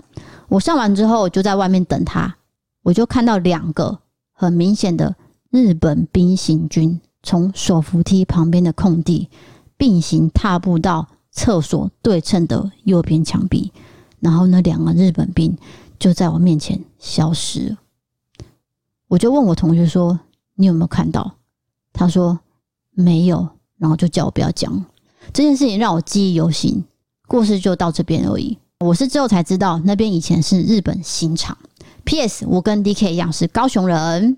[0.47, 2.35] 我上完之后就在外面等他，
[2.81, 3.99] 我就看到两个
[4.33, 5.15] 很明显的
[5.51, 9.29] 日本兵行军从手扶梯旁边的空地
[9.77, 13.71] 并行踏步到厕所对称的右边墙壁。
[14.19, 15.55] 然后那两个日本兵
[15.99, 17.77] 就在我面前消失了，
[19.07, 20.19] 我就问我同学说
[20.55, 21.35] ：“你有没有看到？”
[21.93, 22.39] 他说
[22.91, 23.47] ：“没有。”
[23.77, 24.85] 然后就叫我不要讲
[25.33, 26.83] 这件事情，让我记忆犹新。
[27.27, 28.57] 故事就到这边而已。
[28.79, 31.57] 我是之后才知道，那边以前是日本新厂。
[32.03, 32.45] P.S.
[32.47, 34.37] 我跟 D.K 一样是高雄人。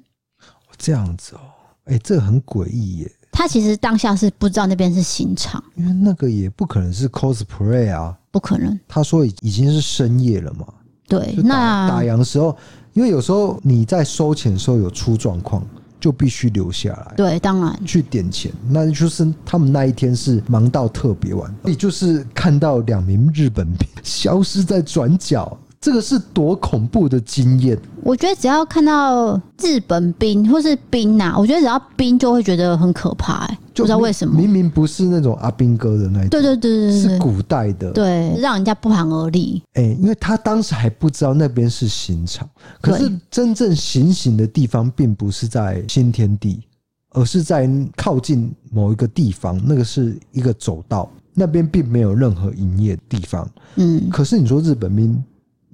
[0.77, 1.39] 这样子哦，
[1.85, 3.11] 哎，这很诡异耶。
[3.37, 8.17] 他其实当下是不知道那边是刑场，因为那个也不可能是 cosplay 啊。
[8.31, 10.65] 不可能，他说已经是深夜了嘛？
[11.07, 12.57] 对，打那打烊的时候，
[12.93, 15.63] 因为有时候你在收钱的时候有出状况，
[15.99, 17.13] 就必须留下来。
[17.15, 25.55] 对，当然去点钱，那就是他们那一天是忙到特别晚，也就是看到两名日本兵消失在转角。
[25.87, 27.79] 这个是多恐怖的经验！
[28.03, 34.37] 我觉得只要看到日本兵或是兵呐，我觉得只要兵就会觉得很可怕，哎，不知道为什么。
[34.37, 39.63] 明明不是那种阿兵哥的那种，对对对对，是古代的，对，让人家不寒而栗。
[39.75, 42.45] 哎，因为他当时还不知道那边是刑场，
[42.81, 46.63] 可是真正行刑的地方并不是在新天地，
[47.11, 53.49] 而是在靠近某一个地方，那个是一个走道，那边并没有任何营业的地方。
[53.77, 55.23] 嗯，可是你说日本兵。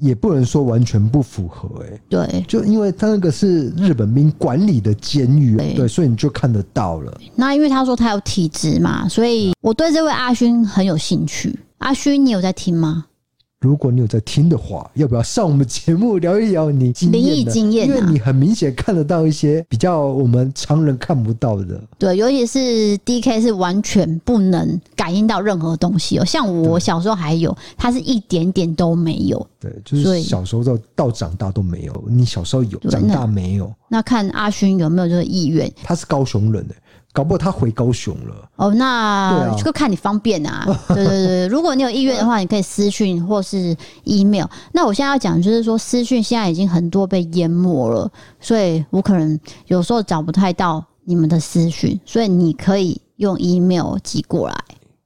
[0.03, 7.17] 也不能说完全不符合，欸，哎，对，就因为他那个是日本兵管理的监狱，对，对，所以你就看得到了。
[7.35, 11.57] 那因为他说他有体质嘛，所以我对这位阿勋很有兴趣。
[11.77, 13.05] 阿勋，你有在听吗？
[13.63, 17.87] 如果你有在听的话，要不要上我们节目聊一聊你灵异经验？
[17.87, 21.81] 因为你很明显看得到一些比较我们常人看不到的。
[21.97, 26.25] 对，尤其是 DK 是完全不能感应到任何东西哦。
[26.25, 29.47] 像我小时候还有，他是一点点都没有。
[29.61, 32.03] 对，就是小时候到到长大都没有。
[32.09, 33.73] 你小时候有，长大没有？
[33.87, 35.71] 那看阿勋有没有这个意愿？
[35.83, 36.75] 他是高雄人的。
[37.13, 40.65] 搞不好他回高雄了哦，那就看你方便啊。
[40.89, 44.47] 对对对，如果你有意愿的话，你可以私讯或是 email。
[44.71, 54.55] 那我现在要讲就是说，私讯现在已经很多被淹没了，所以我可能有时候找不太到你们的私讯，所以你可以用 email 寄过来，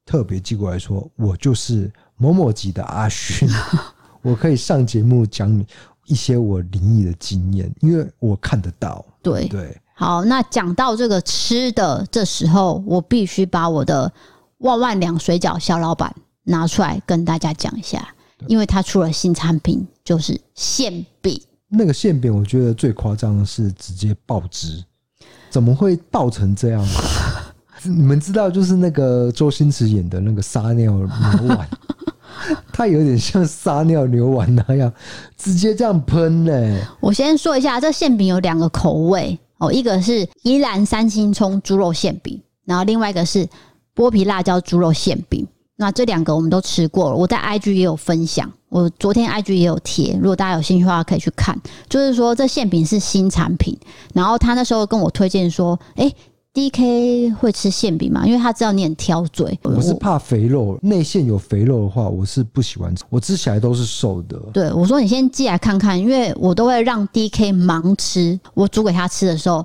[0.06, 3.50] 特别寄过来说，我就是某某级的阿勋，
[4.24, 5.68] 我可以上节目讲你
[6.06, 9.06] 一些我灵异的经验，因为我看得到。
[9.22, 9.78] 对对。
[10.00, 14.12] 好，那讲到这个吃的，这时候我必须把我的
[14.60, 18.08] 万万两水饺小老板拿出来跟大家讲一下，
[18.46, 21.42] 因为他出了新产品，就是馅饼。
[21.68, 24.84] 那个馅饼，我觉得最夸张的是直接爆汁，
[25.50, 26.88] 怎么会爆成这样？
[27.82, 31.08] 你们知道，就是那个周星驰演的那个撒尿牛
[31.48, 31.68] 丸，
[32.72, 34.94] 它有点像撒尿牛丸那样，
[35.36, 36.88] 直接这样喷呢、欸。
[37.00, 39.40] 我先说一下，这馅饼有两个口味。
[39.58, 43.48] 哦，一个是宜兰三星葱猪肉馅饼，然后另外一个是
[43.96, 45.48] 剥皮辣椒猪肉馅饼。
[45.76, 51.56] 那这两个我们都吃过了，我在 IG 也有分享，我昨天 IG 也有贴，如果大家有兴趣的话可以去看。
[51.88, 53.78] 就是说这馅饼是新产品，
[54.14, 56.12] 然后他那时候跟我推荐说，哎。
[56.58, 58.26] D K 会吃馅饼吗？
[58.26, 59.60] 因为他知道你很挑嘴。
[59.62, 63.04] 我是怕肥肉，内馅有肥肉的话，我是不喜欢吃。
[63.12, 64.40] 我吃起来都是瘦的。
[64.52, 68.40] 对，我说你先寄来看看，因为我都会让 D K 盲吃。
[68.56, 69.64] 我煮给他吃的时候，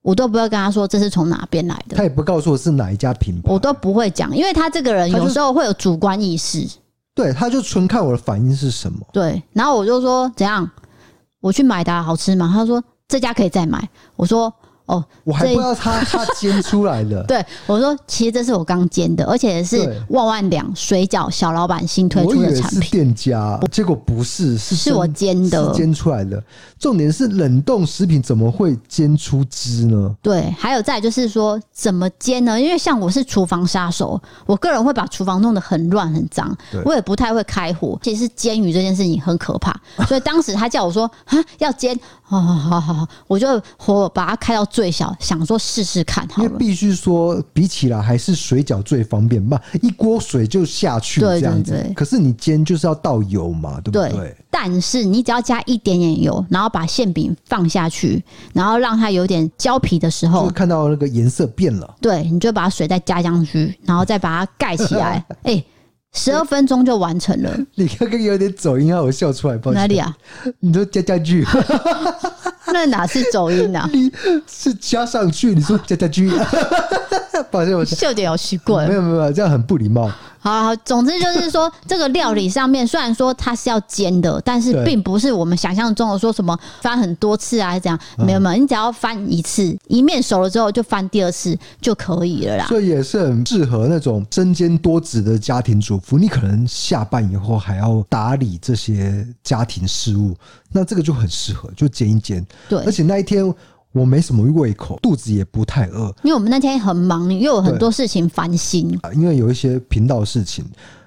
[0.00, 1.96] 我都不会跟他说这是从哪边来的。
[1.96, 6.64] 他也不告诉我是哪一家品牌，我都不会讲，因为他这个人有时候会有主观意识。
[7.16, 9.00] 对，他就纯看我的反应是什么。
[9.12, 10.70] 对，然后我就说怎样，
[11.40, 12.48] 我去买的好吃吗？
[12.54, 13.88] 他说这家可以再买。
[14.14, 14.54] 我说。
[14.88, 17.22] 哦，我还不知道他他煎出来的。
[17.28, 22.82] 对，我说其实这是我刚煎的，而且是万万两水饺小老板新推出的产品。
[22.82, 26.42] 是店家，结果不是，是是我煎的，煎出来的。
[26.78, 30.14] 重点是冷冻食品怎么会煎出汁呢？
[30.22, 32.60] 对，还有再就是说怎么煎呢？
[32.60, 37.98] 因为像我是厨房杀手，我个人会把厨房弄得很乱很脏，我也不太会开火。
[38.02, 46.46] 其实煎鱼这件事情很可怕，所以当时他叫我说啊要煎，好好好好，我就火把它开到最小，想说试试看好了。
[46.46, 51.84] 因为必须说比起来还是水饺最方便嘛，一锅水就下去这样子。
[51.96, 54.08] 可是你煎就是要倒油嘛，对不对？
[54.10, 58.22] 对，但是你只要加一点点油，然后把馅饼放下去，
[58.52, 61.96] 然后让它有点焦皮的时候，就看到那个颜色变了。
[62.00, 65.24] 对，你就把水再加上去，然后再把它盖起来。
[65.42, 65.66] 哎、欸，
[66.12, 67.58] 十二分钟就完成了。
[67.74, 69.58] 你刚刚有点走音啊，我笑出来。
[69.72, 70.16] 哪里啊？
[70.60, 71.44] 你说加加句。
[72.72, 73.88] 那哪是走音啊？
[73.92, 74.10] 你
[74.46, 75.54] 是加上去？
[75.54, 76.30] 你说加加句？
[77.50, 78.88] 抱歉，我笑点有习惯。
[78.88, 80.10] 没有没有，这样很不礼貌。
[80.40, 92.66] 好，好，总之就是说，这个料理上面虽然说它是要煎的，但是并不是我们想象中的说什么翻很多次啊，这样没有没有，你只要翻一次，一面熟了之后就翻第二次就可以了啦。
[92.66, 100.34] 所以也是很适合那种身兼多职的家庭主妇，你可能下班以后还要打理这些家庭事务，
[100.70, 102.44] 那这个就很适合，就煎一煎。
[102.68, 103.54] 对，而且那一天。
[103.92, 108.96] 我没什么胃口，肚子也不太饿，因为我们那天很忙，又有很多事情烦心。
[109.14, 110.62] 因为有一些频道事情，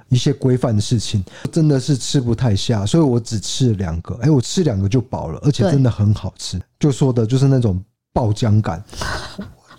[0.09, 4.17] 一些规范的事情，真的是吃不太下，所以我只吃了两个。
[4.23, 6.59] 哎，我吃两个就饱了，而且真的很好吃。
[6.79, 7.79] 就说的就是那种
[8.11, 8.83] 爆浆感。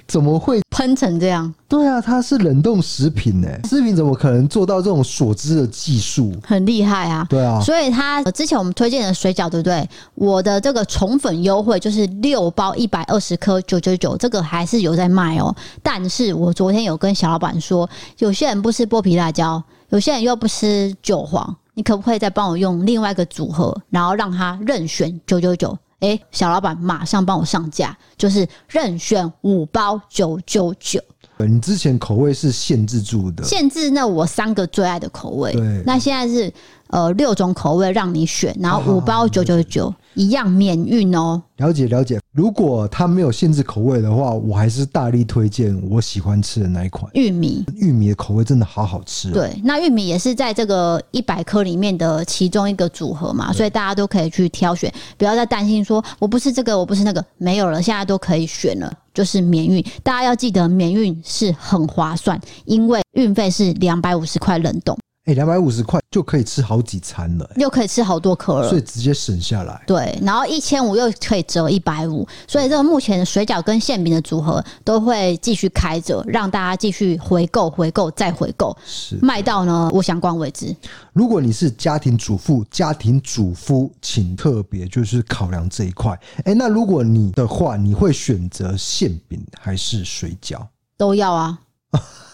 [0.06, 1.52] 怎么会喷成这样？
[1.68, 3.48] 对啊，它是冷冻食品呢。
[3.64, 6.32] 食品怎么可能做到这种所知的技术？
[6.44, 7.26] 很厉害啊！
[7.30, 9.88] 对啊，所以它之前我们推荐的水饺，对不对？
[10.14, 15.54] 我的这个宠粉优惠就是六包一百二十颗九九九，这个还是有在卖哦。
[15.82, 17.88] 但是我昨天有跟小老板说，
[18.18, 25.76] 有些人不吃剥皮辣椒，有些人又不吃韭黄，你可不可以再帮我用另外一个组合，然后让他任选九九九？
[26.02, 31.00] 哎、欸，小老板马上帮我上架，就是任选五包九九九。
[31.38, 35.52] 你之前口味是限制住的，限制那我三个最爱的口味。
[35.52, 36.52] 对，那现在是
[36.92, 39.92] 呃六种口味让你选，然后五包九九九。
[40.14, 41.42] 一样免运哦。
[41.56, 47.64] 了解了解，如果它没有限制口味的话，我还是大力推荐我喜欢吃的那一款玉米。
[47.76, 49.32] 玉米的口味真的好好吃哦。
[49.32, 59.82] 对，那玉米也是在这个一百颗里面的其中一个组合嘛，所以大家都可以去挑选，不要再担心说我不是这个，我不是那个，没有了，现在都可以选了，就是免运。
[60.02, 64.94] 大家要记得免运是很划算，因为运费是两百五十块冷冻。
[65.24, 69.80] 哎，两百五十块就可以吃好几餐了，又可以吃好多颗了，所以直接省下来。
[69.86, 80.74] 对，然后一千五又可以折一百五，所以这个目前水饺跟馅饼的组合都会继续开着，让大家继续回购、回购再回购，是卖到呢我想逛为止。
[81.12, 86.18] 如果你是家庭主妇、家庭主夫，请特别就是考量这一块。
[86.44, 90.66] 哎，那如果你的话，你会选择馅饼还是水饺？
[90.96, 91.60] 都要啊。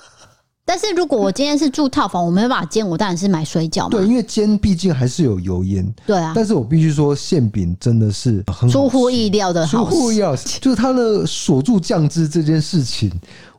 [0.69, 3.89] 但是如果我今天是住套房，我没办法煎，我当然是买水饺嘛。
[3.89, 5.95] 对，因为煎毕竟还是有油烟。
[6.07, 6.35] 对啊。
[6.37, 13.11] 但是我必须说，馅饼真的是很出乎意料的好，出乎意料， 就是它的锁住酱汁这件事情，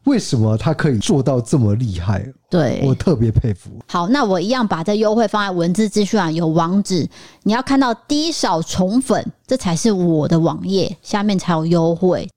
[0.04, 2.24] 为什么它可以做到这么厉害？
[2.48, 3.72] 对，我特别佩服。
[3.88, 7.10] 好，那我一样把这优惠放在文字资讯栏，有网址，
[7.42, 12.30] 你要看到低少宠粉，这才是我的网页，下面才有优惠。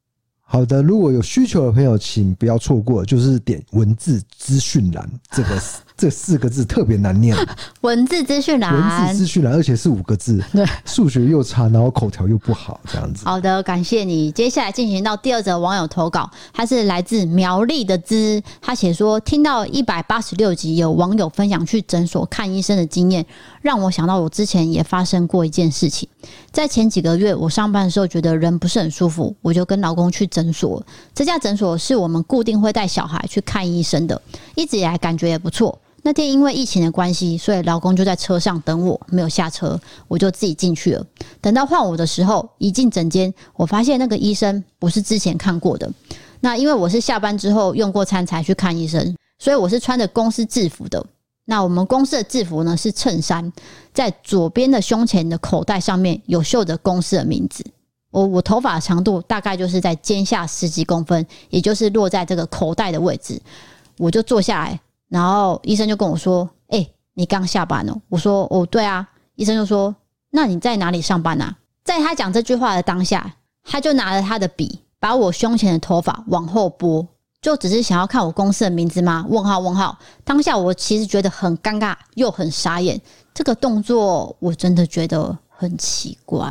[0.52, 5.58] 好的，如果有需求的朋友，请不要错过，就是点文字资讯栏这个。
[5.96, 7.36] 这四个字特别难念，
[7.82, 13.24] 文字资讯栏，文字资讯栏，而且是五个字，对，数学又差，然后口条又不好，这样子。
[13.24, 14.32] 好的，感谢你。
[14.32, 23.24] 接下来进行到第二则网友投稿，他是来自苗栗的资，他写说听到一百八十六集有网友分享去诊所看医生的经验，
[23.60, 26.08] 让我想到我之前也发生过一件事情。
[26.50, 30.84] 在前几个月，我上班的时候觉得人不是很舒服，我就跟老公去诊所。
[31.14, 34.20] 这家诊所是我们固定会带小孩去看医生的，
[34.54, 35.78] 一直以来感觉也不错。
[36.04, 41.06] 那天因为疫情的关系，所以老公就在车上等我，没有下车，我就自己进去了。
[41.40, 45.88] 等到换我的时候，一进诊间，我发现那个医生不是之前看过的。
[46.40, 51.06] 那因为我是下班之后用过餐才去看医生，所以我是穿着公司制服的。
[51.44, 53.52] 那我们公司的制服呢是衬衫，
[53.94, 57.64] 在左边的胸前的口袋上面有绣着公司的名字。
[58.10, 63.40] 我我头发长度大概就是在肩下十几公分，也就是落在这个口袋的位置。
[63.98, 64.80] 我就坐下来。
[65.12, 69.06] 然后医生就跟我说：“哎、欸，你刚下班哦。”我说：“哦，对啊。”
[69.36, 69.94] 医生就说
[70.32, 71.54] ：“那你在哪里上班啊？”
[71.84, 77.06] 在他讲这句话的当下，他就拿了他的笔，把我胸前的头发往后拨，
[77.42, 79.26] 就只是想要看我公司的名字吗？
[79.28, 79.98] 问号问号。
[80.24, 82.98] 当下我其实觉得很尴尬，又很傻眼。
[83.34, 86.50] 这个动作我真的觉得很奇怪。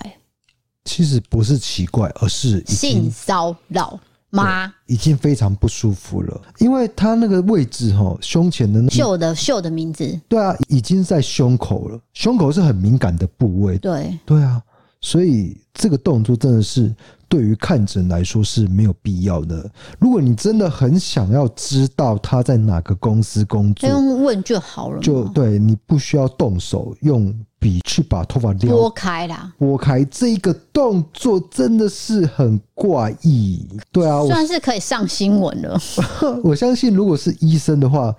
[0.86, 4.00] 其实不是奇怪，而是性骚扰
[4.32, 4.74] 吗？
[4.88, 12.00] 已经非常不舒服了，因为他那个位置哈，胸前的那秀的秀的名字，对啊，已经在胸口了。
[12.14, 14.62] 胸口是很敏感的部位，对对啊，
[15.02, 16.94] 所以这个动作真的是
[17.30, 19.70] 对于看诊来说是没有必要的。
[20.00, 27.34] 如果你真的很想要知道他在哪个公司工作，用问就好了，就对，你不需要动手用。
[27.62, 33.64] 笔去把头发拨开啦，拨开这一个动作真的是很怪异。
[33.92, 35.80] 对啊，算是可以上新闻了。
[36.44, 38.14] 我相信，如果是医生的话，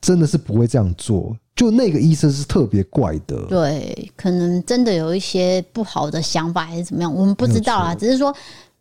[0.00, 1.34] 真的是不会这样做。
[1.54, 7.94] 就那个医生是特别怪的，对，可能真的有一些不好的想法还是怎么样，我们不知道啊。
[7.94, 8.34] 只是说，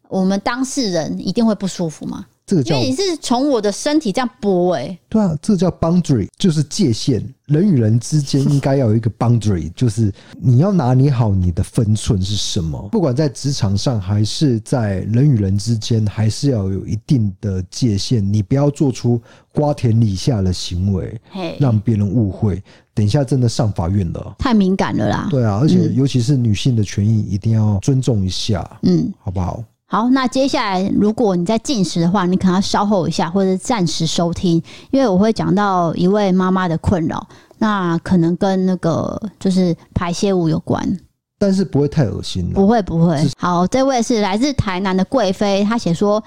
[0.07, 2.25] 我们当事人一定会不舒服吗？
[2.49, 7.23] 这个叫因为你是从我的身体这样拨哎，对啊，这个叫 boundary，就是界限。
[7.45, 12.79] 人与人之间应该要有一个 boundary，就是你要拿捏好你的分寸是什么。
[12.91, 18.21] 不管在职场上，还是在人与人之间，还是要有一定的界限。
[18.33, 19.19] 你不要做出
[19.51, 21.19] 瓜田李下的行为，
[21.59, 22.61] 让别人误会。
[22.93, 25.27] 等一下真的上法院了，太敏感了啦。
[25.31, 29.63] 对啊，而且尤其是女性的权益，一定要尊重一下，嗯，好不好？
[29.91, 34.61] 好，那接下来如果你在进食的话，你可能要稍后一下，或者暂时收听，
[34.91, 37.27] 因为我会讲到一位妈妈的困扰，
[37.57, 40.99] 那可能跟那个就是排泄物有关，
[41.39, 43.17] 但是不会太恶心，不会不会。
[43.35, 46.23] 好，这位是来自台南的贵妃，她写说，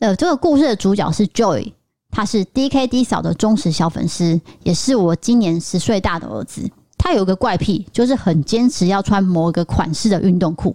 [0.00, 1.72] 呃，这个故事的主角是 Joy，
[2.10, 6.68] 他是 DKD 嫂的忠实小粉丝，也是我今年十岁大的儿子。
[6.98, 10.74] 他有个怪癖，就是很坚持要穿某一个款式的运动裤。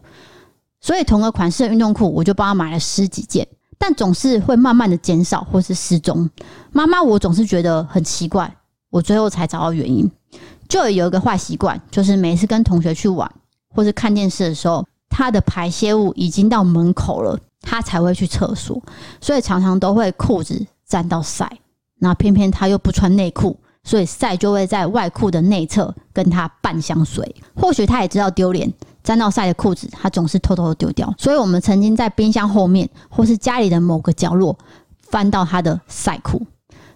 [0.82, 6.30] 所以同个款式的运动裤，我就帮他买了十几件，但总是会慢慢的减少或是失踪。
[6.72, 8.54] 妈妈，我总是觉得很奇怪，
[8.90, 10.10] 我最后才找到原因。
[10.68, 13.30] 就有一个坏习惯，就是每次跟同学去玩
[13.74, 18.82] 或是看电视的时候，他的排泄物已经到门口了，他才会去厕所，
[19.20, 21.52] 所以常常都会裤子沾到赛。
[21.98, 27.36] 那偏偏他又不穿内裤，所以赛就会在外裤的内侧跟他半相随。
[27.56, 28.72] 或许他也知道丢脸。
[29.02, 31.12] 沾到赛的裤子，他总是偷偷的丢掉。
[31.18, 34.56] 所以，我们曾经在冰箱后面，或是家里的某个角落，
[35.02, 36.46] 翻到他的赛裤，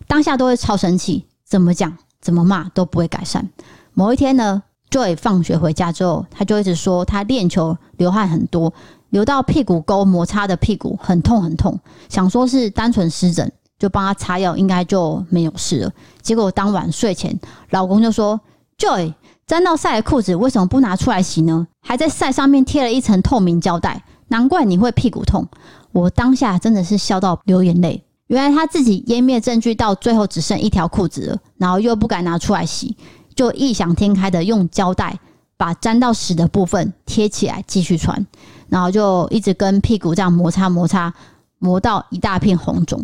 [0.05, 3.49] 当下都会超生气，怎么讲、怎么骂都不会改善。
[3.93, 4.61] 某一天呢
[4.91, 8.71] ，Joy 放学回家之后，他就一直说他练球流汗很多，
[9.09, 11.79] 流到屁股沟摩擦的屁股很痛很痛，
[12.09, 13.51] 想说是单纯湿疹，
[13.83, 15.91] 就帮他擦药，应该就没有事了。
[16.21, 17.37] 结果当晚睡前，
[17.71, 18.39] 老公就说
[18.77, 19.13] ：“Joy。”
[19.45, 21.67] 沾到赛的裤子为什么不拿出来洗呢？
[21.81, 25.45] 还在晒上面贴了一层透明胶带，难怪你会屁股痛。
[25.91, 28.01] 我当下真的是笑到流眼泪。
[28.27, 32.95] 原来他自己湮灭证据到最后只剩一条裤子了，然后又不敢拿出来洗，
[33.35, 35.19] 就异想天开的用胶带
[35.57, 38.25] 把沾到屎的部分贴起来继续穿，
[38.69, 41.13] 然后就一直跟屁股这样摩擦摩擦，
[41.59, 43.03] 磨到一大片红肿。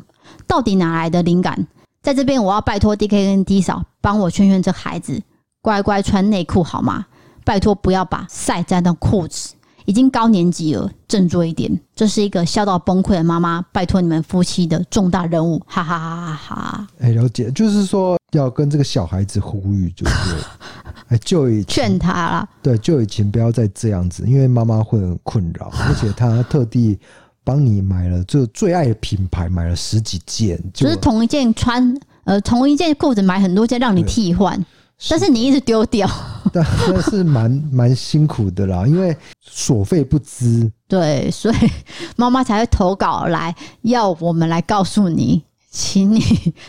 [0.49, 1.67] 到底哪来的灵感？
[2.01, 5.21] 在这边我要拜托 DK 跟 D 嫂帮我劝劝这孩子。
[5.61, 7.05] 乖乖穿内裤好吗？
[7.45, 9.53] 拜托不要把晒沾到裤子。
[9.85, 11.79] 已经高年级了，振作一点。
[11.95, 16.87] 这是一个笑到崩溃的妈妈，拜托你们夫妻的重大任务，哈哈哈哈哈！
[16.99, 20.35] 哎，了解，就是说要跟这个小孩子呼吁，就是
[21.07, 22.47] 哎，就以劝他啦。
[22.61, 26.99] 对，就以前不要再这样子，因为妈妈会很困扰，而且他特地
[27.49, 34.63] 帮你买了就最爱的品牌，买了十几件，就是同一件穿，呃，同一件裤子买很多件让你替换。
[35.09, 36.07] 但是你一直丢掉，
[36.53, 36.63] 但
[37.01, 40.69] 是蛮蛮辛苦的啦，因为所费不貲。
[40.87, 41.55] 对，所以
[42.17, 45.41] 妈妈才会投稿来要我们来告诉你，
[45.71, 46.21] 请你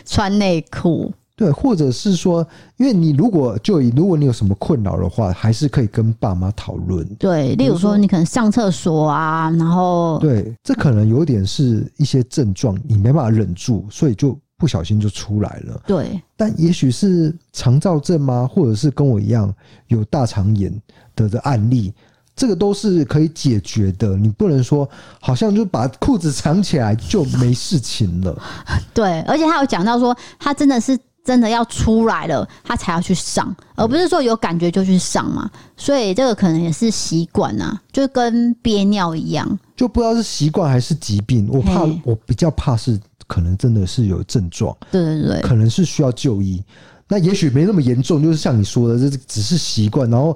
[0.03, 1.13] 穿内裤。
[1.41, 7.03] 对，或者是说，因为你如果就以如果你有什么困扰的话，还是可以跟爸妈讨论。
[7.15, 14.37] 对，例如说你可能上厕所啊，然后对，这可能有点是一些症状，你没办法忍住，所以就。
[14.57, 16.21] 不小心就出来了，对。
[16.37, 18.47] 但也许是肠燥症吗？
[18.47, 19.51] 或者是跟我一样
[19.87, 20.71] 有大肠炎
[21.15, 21.91] 的的案例，
[22.35, 24.15] 这个都是可以解决的。
[24.15, 24.87] 你不能说
[25.19, 28.39] 好像就把裤子藏起来就没事情了。
[28.93, 35.49] 对，而且他有讲到说，他真的是真的要出来了，他才要去上，而不是说有感觉就去上嘛。
[35.77, 41.49] 所以这个可能也是习惯啊，就跟憋尿一样，就不知道是习惯还是疾病。
[41.51, 42.99] 我怕，我比较怕是。
[43.27, 46.61] 可能真的是有症状，对对对，可能是需要就医。
[47.07, 50.35] 那也许没那么严重，就是像你说的，这只是习惯，然后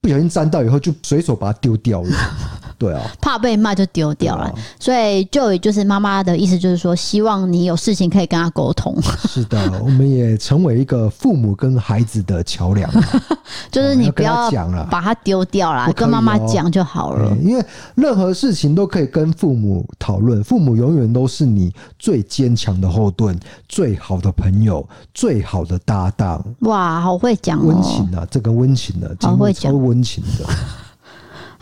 [0.00, 2.10] 不小心沾到以后就随手把它丢掉了。
[2.82, 4.46] 对啊，怕被骂就丢掉了。
[4.46, 8.92] 啊、所以就就是妈妈的意思，就是说希望你有事情可以跟他沟通。
[9.28, 12.90] 是的，我们也成为一个父母跟孩子的桥梁，
[13.70, 17.36] 就是你不要讲了，把它丢掉了，跟妈妈讲就好了。
[17.40, 17.64] 因为
[17.94, 26.44] 任何事情都可以跟父母讨论，父母永远都是你最坚强的后盾，最好的朋友，最好的搭档。
[26.62, 30.81] 哇，好会讲哦，温情啊，这个温情的，好会讲，超温情的。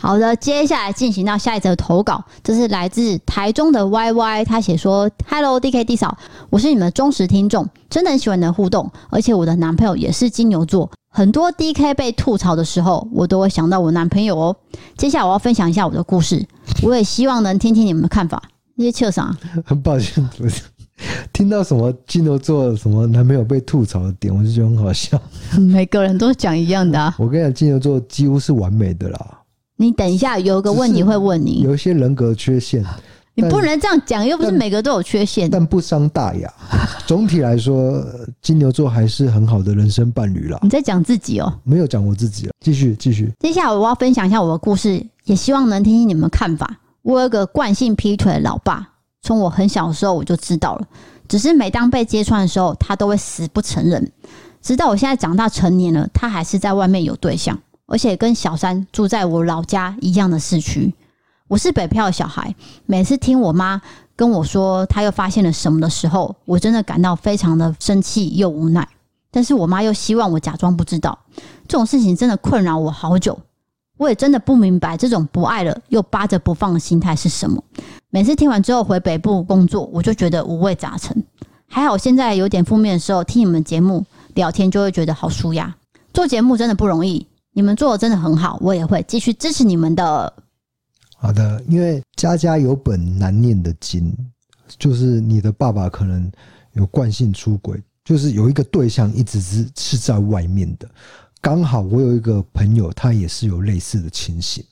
[0.01, 6.17] 好的，接下来进行到下一则投稿，这是来自台中的 Y Y，他写说：“Hello D K D 嫂，
[6.49, 14.55] 我是你们的忠实听众，真的很喜欢你的互动，而且我的男朋友也是金牛座，很多 D K 被吐槽的时候，我都会想到我男朋友哦。
[14.97, 16.43] 接下来我要分享一下我的故事，
[16.81, 18.41] 我也希望能听听你们的看法。
[18.73, 19.37] 那些切啥？
[19.63, 20.27] 很抱歉，
[21.31, 25.21] 听到什么金牛座什么男朋友被吐槽的点，我就觉得很好笑。
[25.61, 27.13] 每个人都讲一样的啊。
[27.19, 29.37] 我跟你讲，金牛座几乎是完美的啦。”
[29.81, 31.61] 你等一下，有个问题会问你。
[31.61, 32.85] 有一些人格缺陷，
[33.33, 35.49] 你不能这样讲，又不是每个都有缺陷。
[35.49, 36.53] 但不伤大雅。
[37.07, 38.05] 总体来说，
[38.43, 40.59] 金牛座还是很好的人生伴侣啦。
[40.61, 41.51] 你在讲自己哦？
[41.63, 42.53] 没有讲我自己了。
[42.63, 43.33] 继续，继续。
[43.39, 46.77] 接下来我要分享一下我的故事，也希望能听听你们看法。
[47.01, 48.87] 我有个惯性劈腿的老爸，
[49.23, 50.87] 从我很小的时候我就知道了，
[51.27, 54.11] 只是每当被揭穿的时候，他都会死不承认。
[54.61, 57.57] 直到我现在长大成年了，他还是在外面有对象。
[57.91, 60.95] 而且跟小三住在我老家一样的市区，
[61.49, 62.55] 我是北漂的小孩。
[62.85, 63.81] 每次听我妈
[64.15, 68.87] 跟我说她又发现了什么的时候，我真的感到非常的生气又无奈。
[69.29, 71.19] 但是我妈又希望我假装不知道，
[71.67, 73.37] 这种事情真的困扰我好久。
[73.97, 77.61] 我也真的不明白这种不爱了又扒着不放的心态是什么。
[78.09, 81.21] 每次听完之后回北部工作，我就觉得五味杂陈。
[81.67, 85.75] 还好现在有点负面的时候，听你们节目聊天就会觉得好舒压。
[86.13, 87.27] 做节目真的不容易。
[87.53, 90.33] 你们做的真的很好，我也会继续支持你们的。
[91.17, 94.15] 好的，因为家家有本难念的经，
[94.79, 96.31] 就是你的爸爸可能
[96.73, 100.89] 有惯性出轨，就是有一个对象一直是是在外面的。
[101.41, 104.63] 刚好我有一个朋友，他也是有类似的情形。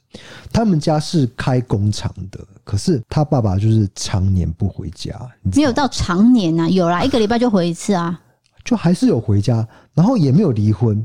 [0.52, 5.14] 他们家是开工厂的，可是他爸爸就是常年不回家。
[5.56, 8.20] 没有到常年啊，有啦，一个礼拜就回一次啊，
[8.64, 11.04] 就还是有回家，然后也没有离婚。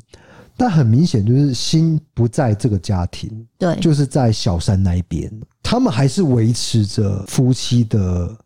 [0.57, 5.31] 但很明显就是心不在这个家庭，对，就是在小三那一边，
[5.63, 8.37] 他们还是维持着夫妻的，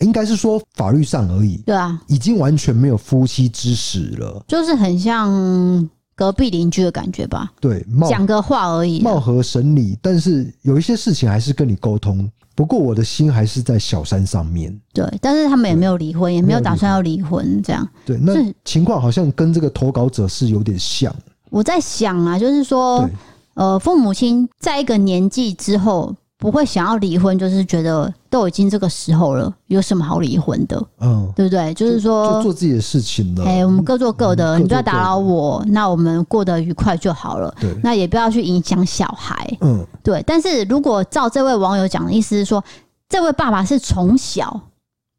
[0.00, 7.52] 应该是说法律上而已，对啊，已经完全没有夫妻之实了，就是很像隔壁邻居的感觉吧？
[7.60, 12.30] 对，讲个话而已，貌合神离，但是有一些事情还是跟你沟通。
[12.54, 14.76] 不过我的心还是在小三上面。
[14.92, 17.88] 对，但是他们也没有离婚，也没有打算要离婚，这样。
[18.04, 18.34] 对，那
[18.64, 21.14] 情况好像跟这个投稿者是有点像。
[21.50, 23.08] 我在想啊，就是说，
[23.54, 30.80] 呃，父母亲在一个年纪之后不会想要离婚，就是觉得都已经这个时候了，有什么好离婚的？
[31.00, 31.74] 嗯，对不对？
[31.74, 33.44] 就是说就，就做自己的事情了。
[33.44, 37.52] 哎，我们各做各的，嗯、你不要打扰我，那我们过得愉快就好了。
[37.60, 39.56] 对，那也不要去影响小孩。
[39.60, 40.22] 嗯，对。
[40.26, 42.62] 但是如果照这位网友讲的意思是说，
[43.08, 44.60] 这位爸爸是从小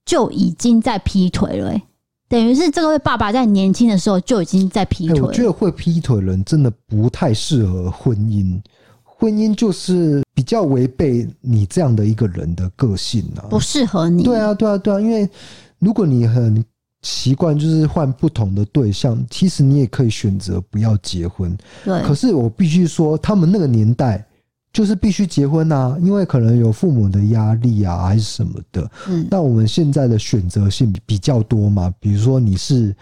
[0.06, 1.84] 就已经在劈腿了，欸，
[2.30, 5.18] 等于是这个爸爸在年轻的时候就已经在劈腿。
[5.18, 8.62] 欸，我觉得会劈腿的人真的不太适合婚姻，
[9.04, 14.24] 婚姻就是比较违背你这样的一个人的个性啊，不适合你。
[14.24, 15.28] 对啊，对啊，对啊，因为
[15.80, 16.64] 如果你很
[17.02, 21.58] 习惯就是换不同的对象，其实你也可以选择不要结婚。
[21.84, 24.24] 对，可是我必须说，他们那个年代。
[24.72, 28.90] 就是必须结婚啊，因为可能有父母的压力啊，还是什么的。
[29.08, 32.96] 嗯，那我们现在的选择性比较多嘛，比如说你是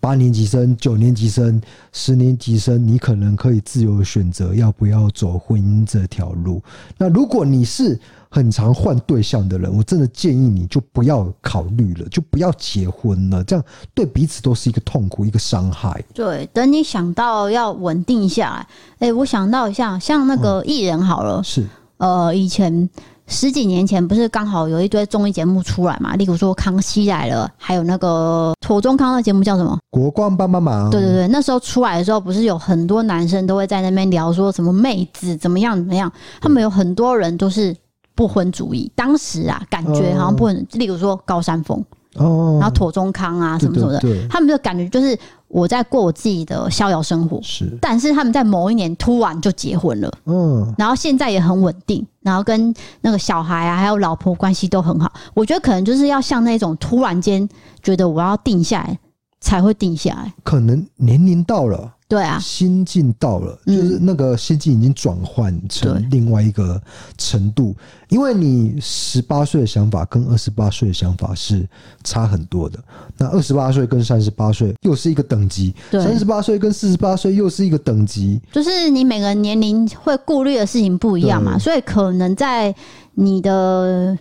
[0.00, 1.60] 八年级生、九年级生、
[1.92, 6.62] 十年级生，你可能可以自由选择要不要走婚姻这条路。
[6.96, 7.98] 那如果你是
[8.30, 13.64] 很常换对象的人，我真的建议你就不要考虑了，就不要结婚了，这样
[13.94, 16.04] 对彼此都是一个痛苦，一个伤害。
[16.12, 18.56] 对，等你想到要稳定下来，
[18.98, 21.66] 哎、欸，我想到一下，像那个艺人好了，嗯、是
[21.96, 22.88] 呃，以前
[23.26, 26.14] 十几年前不是刚好有一堆综艺节目出来嘛？
[26.16, 29.74] 例如说《康熙来了》，还有那个庹宗康的节目叫什么？
[29.90, 30.88] 《国光帮帮忙》。
[30.90, 36.12] 对对对，那时候出来的时候，不是有很多男生都会在那边聊说什么妹子怎么样怎么样？
[36.40, 37.74] 他们有很多人都是。
[38.18, 41.78] 不婚主义，当时啊，感觉好像不婚，哦、例如说高山峰，
[42.16, 45.16] 哦，然后妥中康啊，什么什么的，对对对，他们就感觉就是
[45.46, 55.12] 我在过我自己的逍遥生活，是，但是他们在某一年突然就结婚了，嗯，然后现在也很稳定，然后跟那个小孩啊，还有老婆关系都很好。
[55.32, 57.48] 我觉得可能就是要像那种突然间
[57.84, 58.98] 觉得我要定下来，
[59.40, 60.34] 才会定下来。
[60.42, 61.92] 可能年龄到了。
[62.08, 66.80] 对啊，心境到了，就是那个心境已经转换成另外一个
[67.18, 67.76] 程度。
[68.08, 71.68] 因为你十八岁的想法跟二十八岁的想法是
[72.02, 72.78] 差很多的。
[73.18, 78.40] 那二十八岁跟三十八岁又是一个等级，三十八岁跟四十八岁又是一个等级。
[78.50, 82.74] 就是你每个年龄会顾虑的事情不一样嘛，所以可能在
[83.12, 84.18] 你的。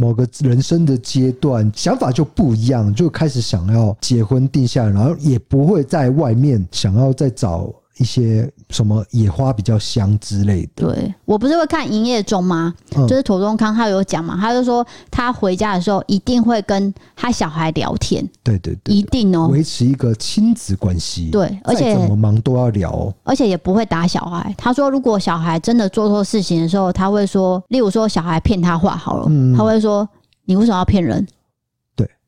[0.00, 7.70] 某个人生的阶段，想法就不一样，就开始想要结婚定下来，然后也不会在外面想要再找。
[7.98, 10.92] 一些什么野花比较香之类的。
[10.92, 12.72] 对，我不是会看营业中吗？
[12.96, 18.26] 嗯、就是土中康他有讲嘛，他就说他回家的时候一定会跟他小孩聊天。
[18.42, 21.30] 对对对，一定哦，维持一个亲子关系。
[21.30, 23.14] 对，而且怎么忙都要聊哦。
[23.24, 24.54] 而且也不会打小孩。
[24.56, 30.08] 他说，如果小孩真的做错事情的时候，他会说，例如说小孩骗他话好了，嗯、他会说，
[30.44, 31.26] 你为什么要骗人？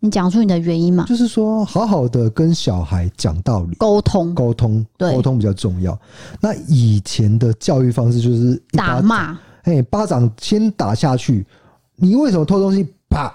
[0.02, 1.04] 你讲出你的原因嘛？
[1.06, 5.96] 就是说，好好的跟小孩讲道理，沟通，沟通，对，沟通比较重要。
[6.40, 11.46] 那以前的教育方式就是打骂，哎，巴掌先打下去。
[11.96, 12.86] 你为什么偷东西？
[13.10, 13.30] 啪，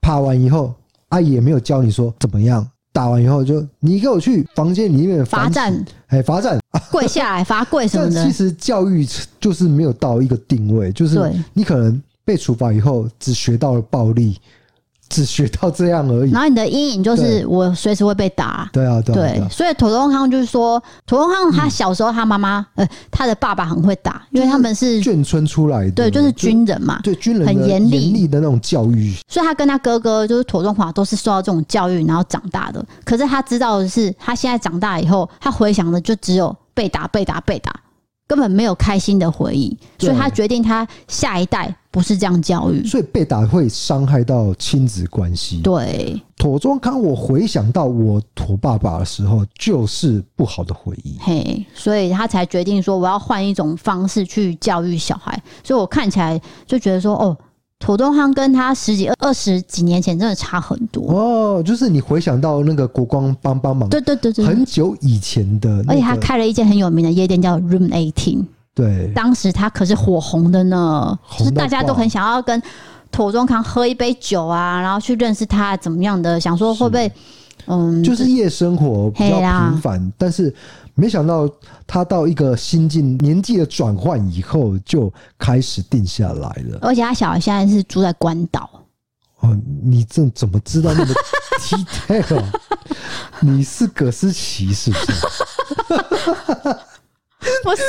[0.00, 0.72] 啪完以后，
[1.10, 2.66] 阿姨也没有教你说怎么样。
[2.94, 6.58] 打完以后就你给我去房间里面罚站，哎，罚站，
[6.90, 8.24] 跪下来罚跪什么的。
[8.24, 9.06] 其实教育
[9.38, 11.20] 就是没有到一个定位，就是
[11.52, 14.38] 你可能被处罚以后，只学到了暴力。
[15.08, 18.68] 只学到这样而已，然后你的阴影就是我随时会被打。
[18.72, 32.84] 对啊，对，对，所以庹宗康就是说，庹宗康他小时候他妈妈呃，他的爸爸很会打，因为他们是眷村出来的，对，就是军人嘛，对，军人很严厉严厉的那种教育，所以他跟他哥哥就是庹宗华都是受到这种教育，然后长大的。
[33.04, 37.72] 可是他知道的是，他现在长大以后，他回想的就只有被打、被打、被打。
[38.26, 45.60] 根本没有开心的回忆，所以他决定他下一代不是这样教育，所以被打会伤害到亲子关系。
[45.60, 51.16] 对，妥中康，我回想到我妥爸爸的时候，就是不好的回忆。
[51.20, 55.40] 嘿，所以他才决定说我要换一种方式去教育小孩。
[55.62, 57.36] 所以我看起来就觉得说，哦。
[57.78, 61.10] 庹宗康跟他十几二十几年前真的差很多。
[61.12, 72.60] 哦，就是你回想到那个国光帮帮忙，对对对对，很久以前的，那个，而且他开了一间很有名的夜店叫 Room Eighteen，对，当时他可是火红的呢，就是大家都很想要跟
[73.12, 77.12] 土东康喝一杯酒啊，然后去认识他怎么样的，想说会不会，
[77.66, 80.52] 嗯，就是夜生活比较频繁，但是。
[80.98, 81.48] 没想到
[81.86, 86.78] 他到一个心境年纪的转换以后，就开始定下来了。
[86.80, 88.68] 而且他小孩现在是住在关岛。
[89.40, 91.14] 哦，你这怎么知道那么
[91.60, 92.44] detail？
[93.40, 95.12] 你是葛思琪是不是？
[97.62, 97.82] 不是，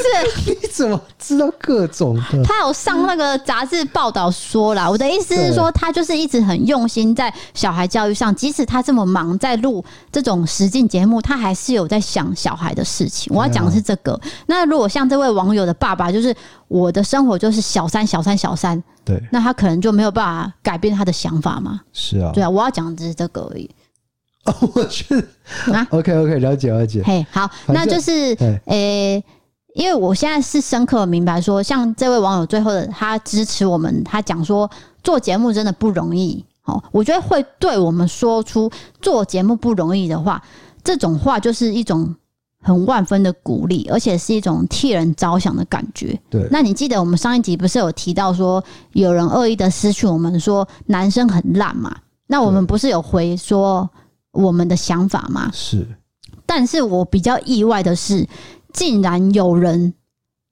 [0.47, 2.43] 你怎么知道各种的？
[2.43, 13.35] 他有上那个杂志报道说啦，我的意思是说，他就是一直很用心在小孩教育上，即使他这么忙，在录这种实境节目，他还是有在想小孩的事情。
[13.35, 14.19] 我要讲的是这个。
[14.45, 16.35] 那如果像这位网友的爸爸，就是
[16.67, 21.81] 我的生活就是小三、小三、小三，对，那他可能就没有办法改变他的想法嘛？
[21.93, 23.69] 是啊，对啊，我要讲的是这个而已。
[24.45, 25.13] 哦， 我去
[25.73, 27.03] 啊，OK OK，了解了解。
[27.03, 28.35] 嘿，好，那就是
[28.65, 29.23] 诶。
[29.77, 34.69] 因为我现在是深刻明白说，像这位网友最后的他支持我们，他讲说
[35.03, 36.43] 做节目真的不容易。
[36.65, 38.69] 哦，我觉得会对我们说出
[38.99, 40.41] 做节目不容易的话，
[40.83, 42.13] 这种话就是一种
[42.63, 46.19] 很万分的鼓励，而且是一种替人着想的感觉。
[46.27, 48.61] 对，那你记得我们上一集不是有提到说
[48.93, 51.95] 有人恶意的失去我们说男生很烂嘛？
[52.25, 53.87] 那我们不是有回说
[54.31, 55.51] 我们的想法吗？
[55.53, 55.87] 是，
[56.47, 58.27] 但是我比较意外的是。
[58.77, 59.91] 竟然有人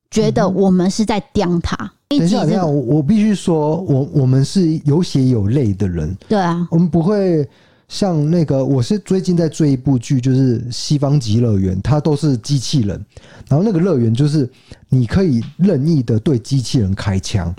[0.09, 1.77] 觉得我们是在刁他。
[2.09, 6.15] 等一下，等一下，我我必须说，我我们是有血有泪的人。
[6.27, 7.47] 对啊，我们不会
[7.87, 13.03] 像那个，我是最近在追一部剧，就是《西方极乐园》，它都是机器人，
[13.47, 14.49] 然后那个乐园就是
[14.89, 17.53] 你可以任意的对机器人开枪，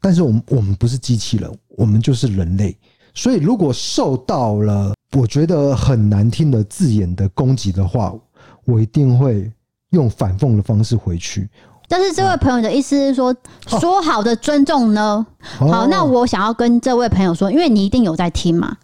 [0.00, 2.76] 但是我们我们不是机器人，我们就是人类。
[3.14, 8.14] 所以如果受到了我觉得很难听的字眼的攻击的话，
[8.64, 9.50] 我一定会。
[9.94, 11.48] 用反讽的方式回去，
[11.88, 13.34] 但是这位朋友的意思是说，
[13.66, 15.24] 说好的尊重呢？
[15.40, 18.76] 好，那我想要跟这位朋友说，因为你一定有在听嘛，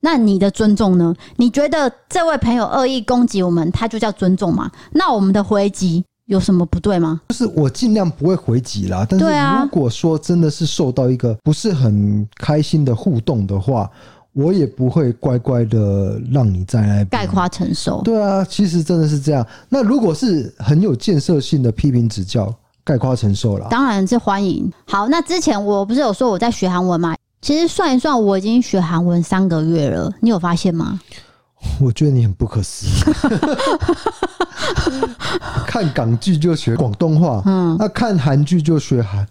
[0.00, 1.14] 那你的尊重呢？
[1.36, 4.70] 你觉得这位朋友恶意攻击我们，他就叫尊重吗？
[4.92, 7.20] 那我们的回击有什么不对吗？
[7.30, 13.90] 就是我尽量不会回击啦，但是如果说真的是受到一个不是很开心的互动的话。
[14.32, 18.00] 我也不会乖乖的让你在那边概括承受。
[18.02, 19.44] 对啊，其实真的是这样。
[19.68, 22.54] 那如果是很有建设性的批评指教，
[22.84, 24.70] 概括承受了，当然是欢迎。
[24.86, 27.16] 好，那之前我不是有说我在学韩文吗？
[27.42, 30.12] 其实算一算，我已经学韩文三个月了。
[30.20, 31.00] 你有发现吗？
[31.80, 32.90] 我觉得你很不可思议。
[35.66, 39.26] 看港剧就学广东话，嗯，那看韩剧就学韩。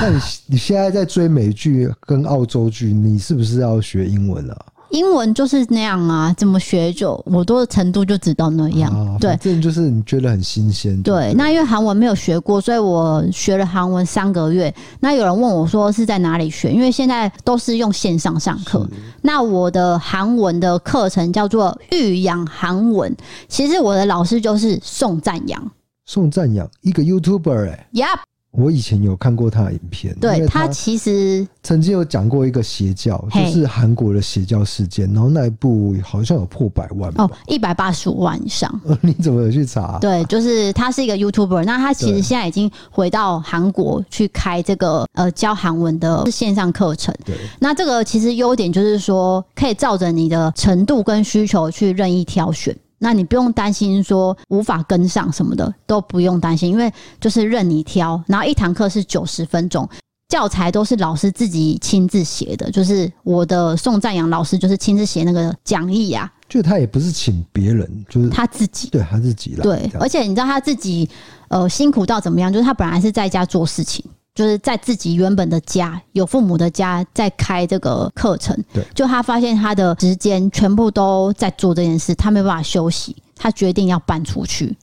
[0.00, 4.66] 那你你现在在追美剧跟澳洲剧，你是不是要学英文啊？
[4.90, 8.92] 英文就是那样啊，怎么学就我多的程度就只到那样。
[8.92, 11.00] 啊、对，这就是你觉得很新鲜。
[11.02, 14.74] 对，那因为韩文没有学过，所以我学了韩文三个月。
[15.00, 16.70] 那有人问我说是在哪里学？
[16.70, 18.86] 因为现在都是用线上上课。
[19.22, 23.16] 那我的韩文的课程叫做育养韩文，
[23.48, 25.70] 其实我的老师就是宋赞阳。
[26.04, 28.02] 宋赞阳，一个 YouTuber 哎、欸。
[28.02, 28.18] Yep。
[28.52, 38.70] 我以前有看过他的影片，对，他其实曾经有讲过一个邪教，就是韩国的邪教事件，然后那一部好像有破百万哦，一百八十五万以上。
[39.00, 39.98] 你怎么有去查？
[40.00, 47.14] 对，就是他是一个 YouTuber，那他其实现在已经回到韩国去开这个呃教韩文的线上课程。
[47.24, 52.76] 对，那这个其实优点就是说，可以照着你的程度跟需求去任意挑选。
[53.02, 56.90] 那你不用担心说无法跟上什么的，都不用担心，因为
[57.20, 58.22] 就是任你挑。
[58.28, 59.88] 然后一堂课是九十分钟，
[60.28, 66.32] 教材都是老师自己亲自写的，就是我的宋赞阳老师就是亲自写那个讲义啊。
[66.48, 69.62] 就他也不是请别人，就是他自己，对他自己来。
[69.62, 71.08] 对，而且你知道他自己
[71.48, 72.52] 呃辛苦到怎么样？
[72.52, 74.04] 就是他本来是在家做事情。
[74.34, 78.56] 就是在自己原本的家，有父母的家，在开这个课程。
[78.72, 84.74] 对，就他发现他的时间全部都在做这件事，他没办法休息，他决定要搬出去。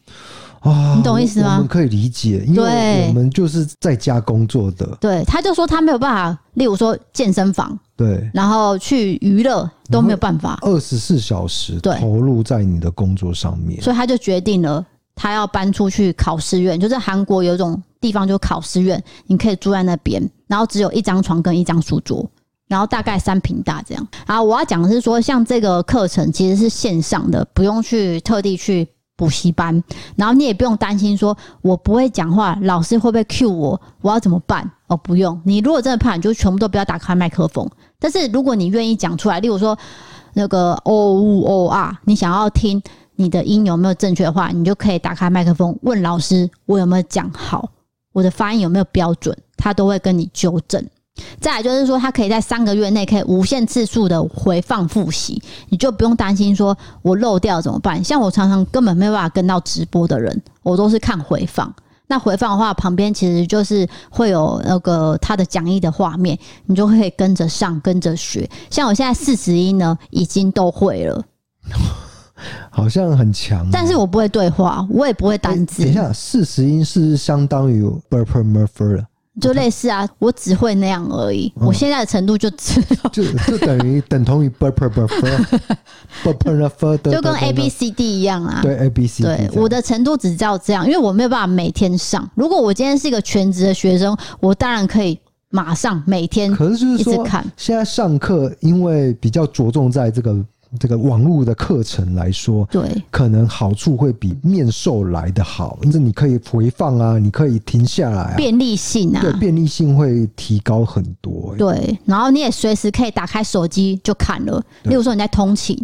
[0.59, 1.55] 啊，你懂意思吗？
[1.55, 4.85] 我们可以理解，因为我们就是在家工作的。
[4.99, 14.85] 对，他就说他没有办法，例如说健身房，对，然后去娱乐都没有办法，二十四小时投入在你的工作上面，所以他就决定了。
[15.21, 22.25] 他要搬出去考试院，就是韩国有一种地方，就考试院，你可以住在那边，然后只有一张床跟一张书桌，
[22.67, 24.07] 然后大概三坪大这样。
[24.25, 28.87] 然后我要讲的是说，像这个课程其实是线上的，不用去特地去
[29.17, 29.83] 补习班，
[30.15, 34.69] 然后你也不用担心说我不会讲话，老师会不会 cue 我，我要怎么办？
[34.87, 37.69] 哦，不用，你如果真的怕，你就全部都不要打开麦克风。
[37.99, 39.77] 但是如果你愿意讲出来，例如说
[40.33, 42.81] 那个哦呜哦啊，你想要听。
[43.21, 47.69] 你的音有没有正确的话，你就可以打开麦克风问老师，我有没有讲好，
[48.13, 50.83] 我的发音有没有标准，他都会跟你纠正。
[51.41, 58.01] 再来就是说，他可以在三个月内可以无限次数的回放复习，你就不用担心说我漏掉怎么办。
[58.01, 61.73] 像我常常根本没有办法跟到直播的人，我都是看回放。
[62.07, 68.49] 那回放的话，旁边其实就是会有那个他的讲义的画面，你就可以跟着上，跟着学。
[68.69, 71.21] 像我现在四十音呢，已经都会了。
[72.69, 75.83] 好像很强，但是我不会对话，我也不会单字。
[75.83, 79.05] 等一下，四十音是相当于 Burpermurfer
[79.39, 81.49] 就类似啊，我只会那样而已。
[81.55, 88.59] 我现在的程度就只就就等于等同于 Burpermurfer，Burpermurfer 就跟 A B C D 一样啊。
[88.61, 92.29] 对 A B C，对我的程度只知道这样，因为我没有办法每天上。
[92.35, 95.17] 如果我今天是一个全职的学生，我当然可以
[95.51, 97.25] 马上每天，可是就是说，
[97.55, 100.35] 现在上课因为比较着重在这个。
[100.77, 111.55] 这个网络的课程来说，对，可能好处会比面授来的好，因为你可以回放啊，你可以停下来啊，便利性啊，对，便利性会提高很多。
[111.57, 114.61] 对，然后你也随时可以打开手机就看了。
[114.83, 115.75] 例如说你在通勤，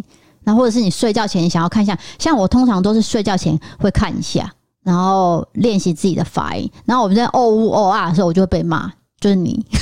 [0.44, 4.48] 然后或者是你睡觉前你想要看一下，像我通常都是睡觉前会看一下，
[4.84, 6.70] 然后练习自己的发音。
[6.84, 9.64] 然后我们在哦呜哦啊的时候，我就会被骂，就是你。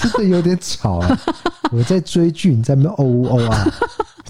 [0.00, 1.20] 真的有点吵啊！
[1.72, 3.66] 我在追剧，你在那边哦哦啊！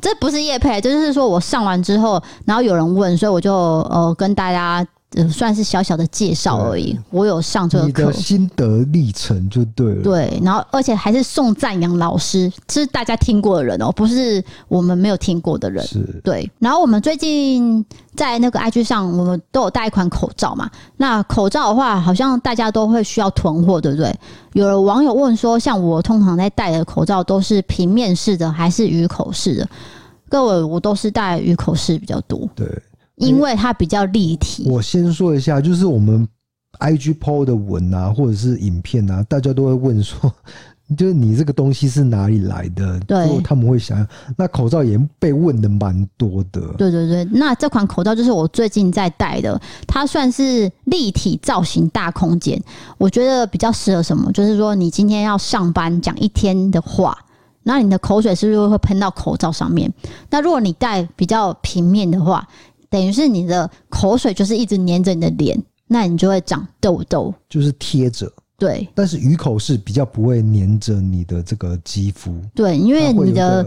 [0.01, 4.87] 这不是叶配，就是说我上完之后，然后有人问，所以我就呃跟大家。
[5.31, 6.99] 算是小小的介绍而已。
[7.11, 10.03] 我有上这个课，你的心得历程就对了。
[10.03, 15.85] 对，然后而且还是宋赞阳老师，是大家听过的人哦，不是我们没有听过的人。
[15.87, 16.51] 是，对。
[16.59, 17.85] 然后我们最近
[18.15, 20.71] 在那个 IG 上，我们都有带一款口罩嘛。
[20.99, 24.15] 那口罩的话，好像大家都会需要囤货，对不对？
[24.53, 29.69] 有的网友问说，像我通常在戴的口罩都是平面式的还是鱼口式的？
[30.29, 32.47] 各位，我都是戴鱼口式比较多。
[32.55, 32.67] 对。
[33.19, 34.65] 因为它比较立体。
[34.69, 36.27] 我先说一下，就是我们
[36.81, 40.33] IG PO 的文啊，或者是影片啊，大家都会问说，
[40.97, 42.99] 就是你这个东西是哪里来的？
[43.01, 44.07] 对，他们会想，
[44.37, 46.61] 那口罩也被问的蛮多的。
[46.79, 52.59] 对对对，那这款口罩就是我最近在戴的，它算是立体造型大空间，
[52.97, 54.33] 我觉得比较适合什么？
[54.33, 57.19] 就是说你今天要上班讲一天的话，
[57.65, 59.93] 那你的口水是不是会喷到口罩上面？
[60.31, 62.47] 那如果你戴比较平面的话，
[62.91, 68.31] 等于是你的口水就是一直粘着你的脸，那你就会长痘痘，就是贴着。
[68.57, 72.35] 对，但是鱼口是比较不会粘着你的这个肌肤。
[72.55, 73.65] 对，因为你的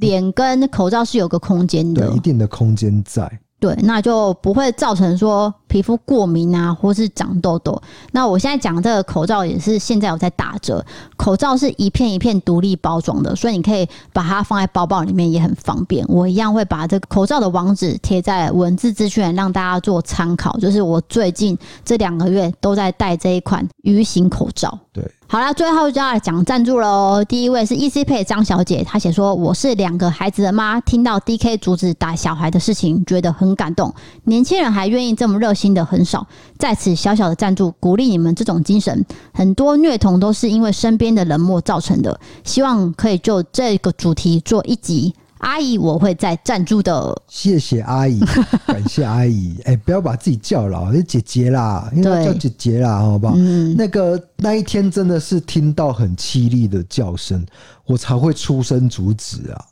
[0.00, 3.40] 脸跟口罩是有个空间的，对，一定的空间在。
[3.60, 7.80] 对，那就不会造成说皮肤过敏啊，或是长痘痘。
[8.12, 10.84] 那我现在讲这个口罩也是现在有在打折，
[11.16, 16.04] 口罩是一片一片独立包装的，所以你可以把它放在包包里面也很方便。
[16.08, 20.58] 我一样会把这个口罩的网址贴在文字资讯，让大家做参考。
[20.58, 24.78] 就是我最近这两个月都在戴这一款鱼形口罩。
[24.92, 25.02] 对。
[25.26, 27.24] 好了，最后就要来讲赞助喽。
[27.24, 33.92] 第一位是 EC Pay 张小姐，她写说：“我是两个孩子的妈，听到 DK 阻止打小孩的事情，觉得很感动。
[34.24, 36.24] 年轻人还愿意这么热心的很少，
[36.58, 39.04] 在此小小的赞助，鼓励你们这种精神。
[39.32, 45.14] 很多虐童都是因为身边的冷漠造成的，希望可以就这个主题做一集。”
[45.44, 47.22] 阿姨，我会再赞助的。
[47.28, 48.18] 谢谢阿姨，
[48.66, 49.54] 感谢阿姨。
[49.64, 53.34] 哎、欸，不要把自己叫老，是姐姐啦，应该叫姐姐啦，好不好？
[53.36, 57.44] 嗯、那个那一天真的是听到很凄厉的叫声，
[57.84, 59.64] 我才会出声阻止啊。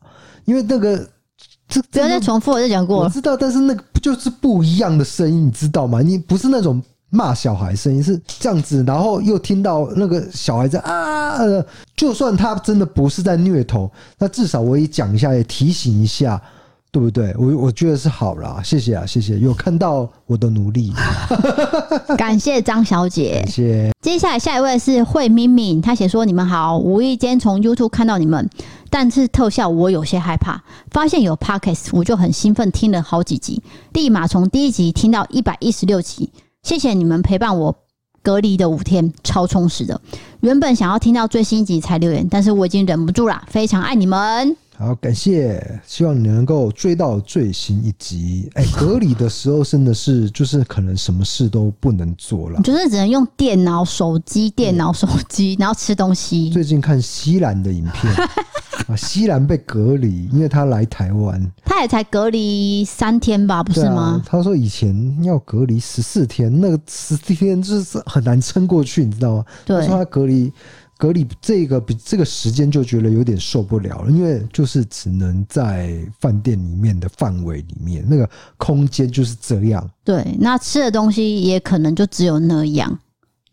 [0.44, 1.08] 因为那个
[1.66, 2.98] 这不要再重复，我再讲过。
[2.98, 6.02] 我知道，但是那个就是不一样的声音，你知道吗？
[6.02, 6.82] 你不是那种。
[7.14, 11.38] 骂小孩声音是这样子，然后又听到那个小孩在啊，
[11.94, 13.88] 就算他真的不是在虐童，
[14.18, 16.40] 那至少我也讲一下，也提醒一下，
[16.90, 17.34] 对不对？
[17.38, 20.90] 我我觉得是好啦，谢谢啊，谢谢，有看到我的努力，
[22.16, 23.92] 感谢张小姐，谢谢。
[24.00, 28.48] 接下来下一位是惠敏敏，她写说：“你们好，无意间从 YouTube 看到你们，
[28.88, 30.60] 但是特效我有些害怕，
[30.90, 36.30] 发现有 Podcast 我就很兴奋，听了好几集，立马从第一集听到一百一十六集。”
[36.62, 37.76] 谢谢你们陪伴我
[38.22, 40.00] 隔离的五天，超充实的。
[40.40, 44.56] 原本想要听到最新一集才留言，但是我已经忍不住啦，非常爱你们。
[44.76, 48.50] 好，感谢，希望你能够追到最新一集。
[48.54, 56.50] 哎、欸， 隔离的时候真的是，就是可能什么事都不能做了，就是只能用电脑、手机、电脑、手机，然后吃东西。
[56.50, 58.12] 最近看西兰的影片。
[58.88, 64.20] 啊，西兰被隔离，因为他来台湾，他也才隔离三天吧，不是吗？
[64.20, 69.44] 啊、他说以前要隔离十四天，那个十四天就是很难撑过去，你知道吗？
[69.64, 70.52] 对，他说他隔离
[71.02, 79.84] 隔离这个比这个时间就觉得有点受不了了，因为就是只能在饭店里面的范围里面，那个空间就是这样。
[80.04, 82.96] 对，那吃的东西也可能就只有那样。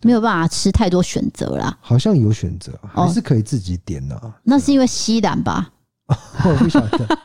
[0.04, 4.32] 没有办法吃太多选择啦，好像有选择，还是可以自己点的、啊。
[4.44, 5.72] 那是因为西兰吧？
[6.46, 7.18] 我不晓得，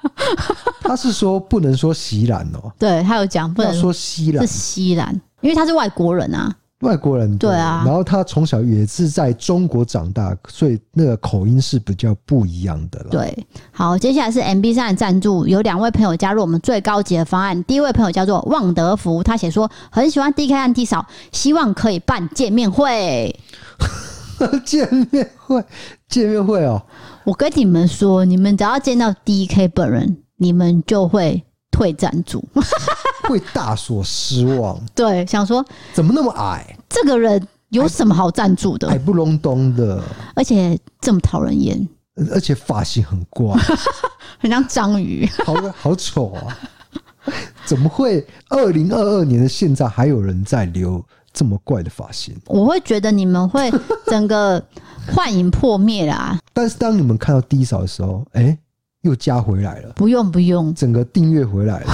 [0.80, 2.72] 他是说不能说西兰哦。
[2.80, 6.56] 对，他有讲不能说西兰，是西兰，因为他是外国人啊。
[6.80, 13.10] 外国人对，啊，然后他从小也是在中国长大，所以那个口音是比较不一样的了。
[13.10, 17.62] 对，好，接下来是 MB 三的赞助，有两位朋友加入我们最高级的方案。
[17.64, 23.34] 第一位朋友叫做旺德福，他写说很喜欢 DK 和 D 嫂，希望可以办见面会。
[24.64, 25.64] 见面会，
[26.08, 26.82] 见面会哦！
[27.24, 31.44] 我跟你们说，你们只要见到 DK 本人，你们就会。
[31.74, 32.40] 退赞助
[33.28, 34.80] 会大所失望。
[34.94, 36.64] 对，想说怎么那么矮？
[36.88, 38.88] 这个人有什么好赞助的？
[38.90, 40.00] 矮不隆咚的，
[40.36, 41.88] 而且这么讨人厌，
[42.30, 43.52] 而且发型很怪，
[44.38, 46.56] 很像章鱼，好好丑啊！
[47.66, 48.24] 怎么会？
[48.50, 52.36] 二零二二年的现在还有人在留这么怪的发型？
[52.46, 53.72] 我会觉得你们会
[54.06, 54.62] 整个
[55.12, 56.38] 幻影破灭啦。
[56.54, 58.58] 但是当你们看到低嫂的时候，哎、欸。
[59.04, 61.86] 又加回来了，不用不用，整个订阅回来了。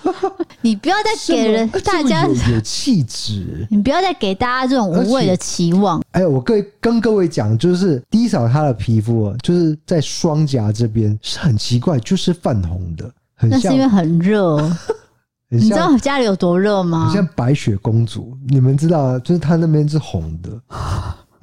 [0.60, 6.02] 你不要再给人大家有气质，你不要再给大家这种无谓的期望。
[6.12, 14.58] 哎，我各位跟各位讲，就是低嫂她的皮肤啊，就是在双颊这边是很奇怪，就是泛红的，很像，那是因为很热。
[15.50, 17.06] 你知道我家里有多热吗？
[17.06, 20.50] 很像白雪公主，你们知道，就是她那边是红的。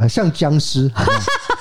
[0.10, 0.92] 像僵尸，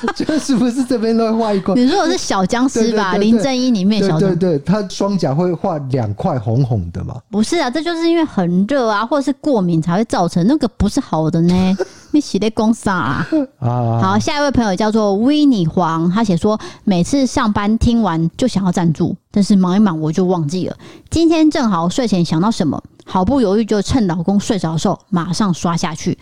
[0.17, 1.75] 就是不是这边都会画一块？
[1.75, 3.17] 你说我是小僵尸吧？
[3.17, 7.17] 林正英里面小僵尸，对对对，他双颊会画两块红红的嘛？
[7.31, 11.77] 不是啊，这就是因为很热啊，或者是过敏才会造成那个不是好的呢。
[12.13, 13.25] 你写的公啥
[13.61, 14.01] 啊？
[14.03, 20.77] 好，下一位朋友叫做维尼黄，他写说每次上班听完就想要赞助，但是忙一忙我就忘记了。
[21.09, 26.19] 今天正好睡前想到什么，毫不犹豫就趁老公睡着的时候马上刷下去。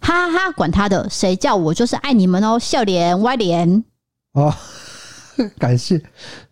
[0.00, 2.58] 哈哈，管他的，谁叫我就是爱你们哦！
[2.58, 3.84] 笑脸歪脸
[4.32, 4.52] 哦，
[5.58, 6.00] 感谢，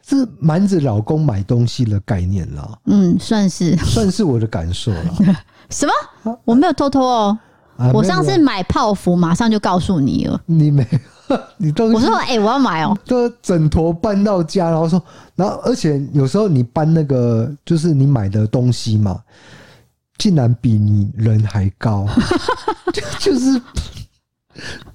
[0.07, 2.79] 是瞒着老公买东西的概念了。
[2.87, 5.15] 嗯，算是，算是我的感受了。
[5.71, 5.87] 什
[6.25, 6.39] 么？
[6.45, 7.39] 我没有偷偷哦，
[7.77, 10.41] 啊、我上次买泡芙，马上就告诉你了。
[10.47, 10.87] 你没？
[11.57, 15.03] 你东西我说，哎、欸，我要买哦，就枕头搬到家，然后说，
[15.35, 19.21] 然后而且有时候你搬那个，就是你买的东西嘛。
[20.19, 22.07] 竟然比你人还高，
[22.93, 23.61] 就就是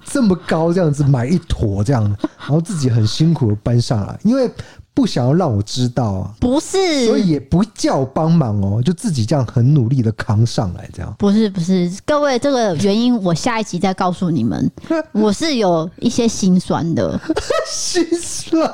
[0.04, 2.02] 这么高这样子买一坨这样，
[2.38, 4.50] 然后自己很辛苦的搬上来，因为
[4.94, 11.14] 不想要让我知道啊，不是，所以也不叫我帮忙哦，就自己这样很努力的扛上来，这样。
[11.18, 14.70] 不是不是，各位这个原因我下一集再告诉你们。
[15.12, 17.18] 我是有一些心酸的，
[17.66, 18.70] 心酸，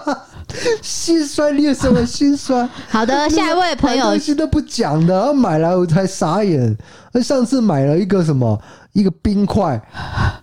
[0.83, 2.69] 心酸，你有什么心酸？
[2.89, 6.77] 好的，下一位朋友东西都不讲的，然后买来我才傻眼。
[7.13, 8.61] 那上次买了一个什么？
[8.95, 9.81] 一个冰块，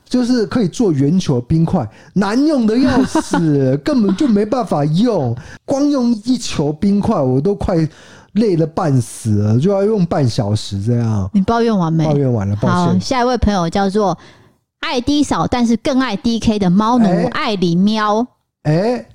[0.07, 5.35] 就是可以做圆球冰块，难用的要死，根本就没办法用。
[5.65, 7.75] 光用一球冰块，我都快
[8.33, 11.29] 累得半死了，就要用半小时这样。
[11.33, 12.05] 你抱怨完没？
[12.05, 12.77] 抱怨完了，抱歉。
[12.93, 14.17] 好，下一位朋友叫做
[14.79, 18.25] 爱 D 嫂，但是更爱 DK 的猫奴爱里喵。
[18.63, 19.05] 哎、欸。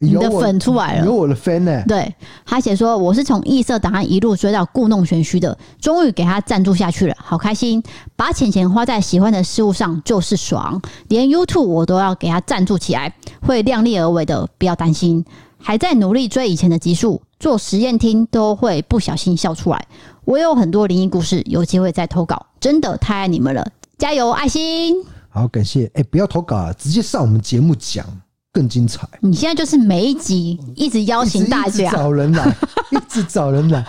[0.00, 1.84] 你的粉出来了，有我的粉呢、欸。
[1.88, 2.14] 对，
[2.44, 7.82] 他写说我是从异色档案一路追到故弄玄虚的，终于给他赞助下去了，好开心！
[8.14, 13.12] 把钱钱花在喜欢的事物上就是爽，连 YouTube 我都要给他赞助起来，
[13.42, 15.24] 会量力而为的，不要担心。
[15.60, 19.84] 还在努力追以前的集数，做实验听都会不小心笑出来。
[20.24, 23.66] 我有很多灵异故事，有机会再投稿，真的太爱你们了，
[23.98, 24.94] 加油，爱心！
[25.28, 25.86] 好，感谢。
[25.86, 28.06] 哎、欸，不要投稿啊，直接上我们节目讲。
[28.52, 29.06] 更精彩！
[29.20, 32.56] 你现在就是每一集一直邀请大家找人来，
[32.90, 33.84] 一直找人来，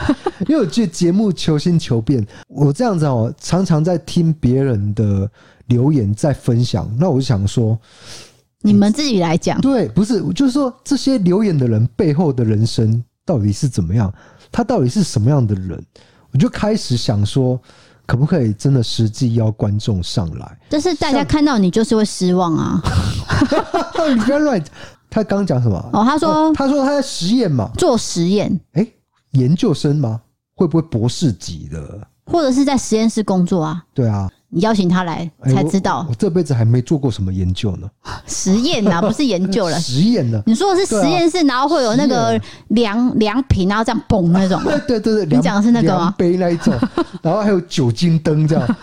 [0.48, 2.26] 因为我觉得节目求新求变。
[2.48, 5.30] 我这样子哦，常常在听别人的
[5.68, 6.90] 留言，在分享。
[7.00, 7.80] 那我就想说，
[8.62, 9.60] 你们自己来讲。
[9.62, 14.14] 对，不是，就是说这些留言的人背后的人生到底是怎么样？
[14.52, 15.82] 他到底是什么样的人？
[16.32, 17.60] 我就开始想说。
[18.06, 20.58] 可不可以真的实际邀观众上来？
[20.68, 22.82] 但是大家看到你就是会失望啊！
[24.14, 24.74] 你不要乱讲。
[25.10, 25.78] 他刚讲什么？
[25.94, 28.52] 哦，他说、哦、他说他在实验嘛，做实验。
[28.74, 28.94] 哎、欸，
[29.32, 30.22] 研究生吗？
[30.56, 32.08] 会不会博士级的？
[32.26, 33.84] 或者是在实验室工作啊？
[33.94, 34.30] 对啊。
[34.52, 37.88] 你邀请他来才知道，欸、我，我这辈子还没做过什么研究呢。
[38.26, 39.80] 实验呐， 不是研究了。
[39.80, 40.42] 实验呢？
[40.48, 42.40] 你说的是实验室，啊、然后会有那个
[42.70, 44.60] 量量瓶，然后这样嘣那种。
[44.88, 46.12] 对对对，你讲的是那个吗？
[46.18, 46.74] 杯那一种，
[47.22, 48.76] 然后还有酒精灯这样。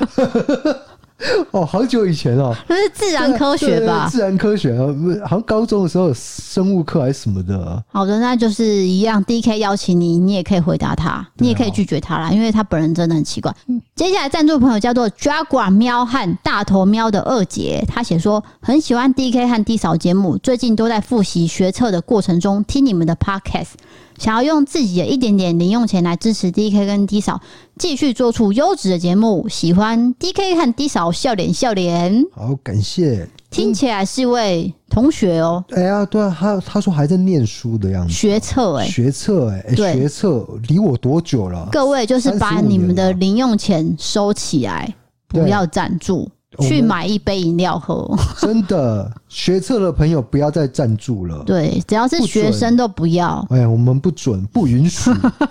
[1.51, 4.09] 哦，好久以前哦，那是自然科学吧？
[4.11, 4.85] 自然科学啊，
[5.25, 7.83] 好像高中的时候有生物课还是什么的啊。
[7.91, 9.25] 好的，那就是一样。
[9.25, 13.55] DK 邀请你，你也可以回答他，你也可以拒绝他啦，因为他本人真的很奇怪。
[13.95, 23.73] 接下来赞助朋友叫做 Jaguar 喵和大头喵的二姐，他写说很喜欢 DK 和 D 嫂节目，最近都在复习学测的过程中听你们的 Podcast。
[24.19, 27.41] 想要用自己的一点点零用钱来支持 DK 跟 D 嫂，
[27.79, 29.49] 继续做出优质的节目。
[29.49, 32.25] 喜欢 DK 和 D 嫂，笑脸笑脸。
[32.33, 33.29] 好，感谢。
[33.49, 35.65] 听起来是一位同学哦。
[35.71, 38.13] 哎呀，对啊，他他说还在念书的样子。
[38.13, 41.69] 学测哎，学测哎，学测离我多久了？
[41.73, 44.93] 各位就是把你们的零用钱收起来，
[45.29, 46.29] 不要赞助。
[46.61, 48.09] 去买一杯饮料喝，
[48.41, 51.43] 真的学测的朋友不要再赞助了。
[51.45, 53.45] 对，只要是学生都不要。
[53.51, 55.11] 哎呀，我们不准，不允许。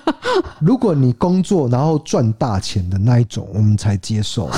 [0.60, 4.50] 如果你工作然后赚大钱的那一种，我们才接受。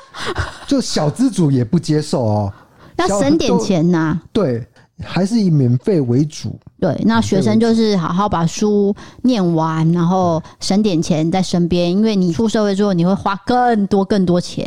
[0.66, 2.52] 就小资主也不接受哦，
[2.96, 4.20] 要省点钱呐。
[4.32, 4.66] 对，
[5.02, 6.58] 还是以免费为主。
[6.80, 14.66] 对，那学生就是好好把书念完，然后省点钱在身边，因为你出社会之后你会花更多更多钱。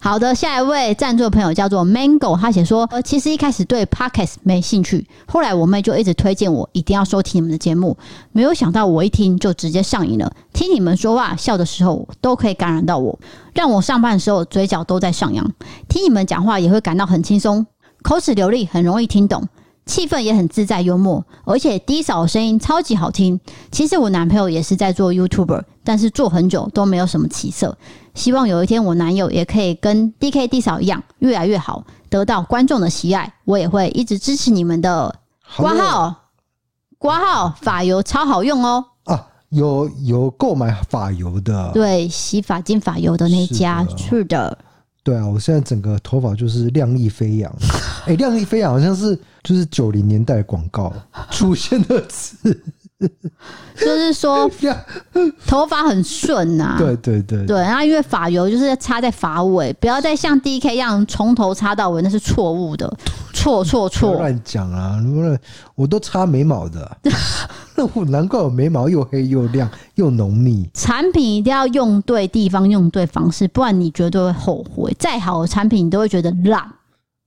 [0.00, 7.96] 好的，下一位赞助的朋友叫做 Mango，他写说，呃，其实一开始对 Podcast 没兴趣，后来我妹就一直推荐我一定要收听你们的节目，
[8.32, 13.18] 没有想到我一听就直接上瘾了，听你们说话笑的时候都可以感染到我，
[13.54, 15.44] 让我上班的时候嘴角都在上扬，
[15.88, 17.66] 听你们讲话也会感到很轻松，
[18.02, 19.46] 口齿流利，很容易听懂。
[19.92, 23.38] 气氛也很自在幽默，而且 D 扫的声音超级好听。
[23.70, 27.76] 其实我男朋友也是在做 YouTuber，但是做很久都没有什么起色。
[28.14, 33.34] 希望有一天我男友也可以跟 DK D 扫一样越来越好，得到观众的喜爱。
[33.44, 35.14] 我也会一直支持你们的。
[35.58, 36.14] 挂号，
[36.96, 38.82] 挂号，发油超好用哦！
[39.04, 44.56] 啊，有有购买发油的，对，洗发精发油的那家，是的。
[45.04, 47.52] 对啊，我现在整个头发就是亮丽飞扬。
[48.06, 50.92] 哎、欸，亮丽飞扬好像是就是九零年代广告
[51.30, 52.62] 出现的词，
[53.76, 54.50] 就是说
[55.46, 56.78] 头发很顺呐、啊。
[56.78, 62.92] 对对对对，然后因为发油就是插在发尾，不要再像 DK 一样从头擦到尾，那是错误的，
[63.32, 64.14] 错错错！
[64.14, 64.98] 乱讲啊！
[65.74, 66.98] 我都擦眉毛的。
[67.74, 70.68] 那 我难怪我眉毛又黑又亮又浓密。
[70.74, 74.94] 产品一定要用对地方，用对方式，不然你绝对会后悔。
[74.98, 76.60] 再好的产品，你都会觉得烂。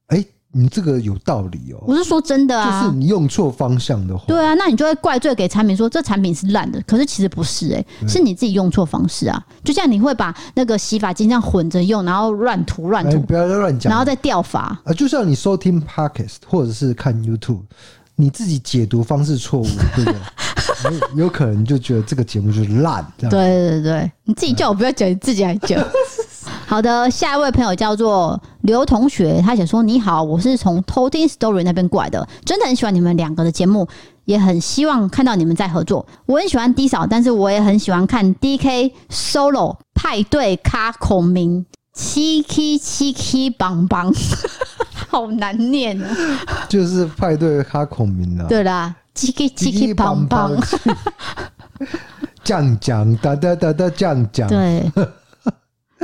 [0.08, 0.28] 哎、欸，
[0.58, 1.84] 你这个有道理哦。
[1.86, 6.82] 我是说真的啊，就是你用错方向的话，对啊，那你就会怪罪给产品，说这产品是烂的。
[6.88, 9.44] 可是其实不是、欸，哎，是你自己用错方式啊。
[9.66, 14.94] 就像你会把那个洗发精这样混着用，然后乱涂乱涂，不要再乱讲，然后再掉发啊。
[14.96, 17.64] 就像你收听 Podcast 或者是看 YouTube。
[18.18, 20.16] 你自己解读方式错误， 对不对？
[21.18, 23.30] 有有可能就觉得这个节目就是烂，这样。
[23.30, 25.78] 对对对，你自己叫我不要讲，你自己来讲。
[26.68, 33.88] 好的，下一位朋友叫做刘同学，他想说：“你好，我是从偷听 Story 那边过来的，真的很喜欢你们两个的节目，
[34.26, 36.06] 也很希望看到你们在合作。
[36.26, 44.12] 我很喜欢 D 嫂，但是我也很喜欢看 DK Solo 派对咖孔明七 K 七 K 棒棒，
[45.10, 46.08] 好难念啊！
[46.68, 50.52] 就是派对咖孔明啊，对啦，七 K 七 K 棒棒，
[52.44, 54.92] 这样讲哒哒哒哒这样讲，对。”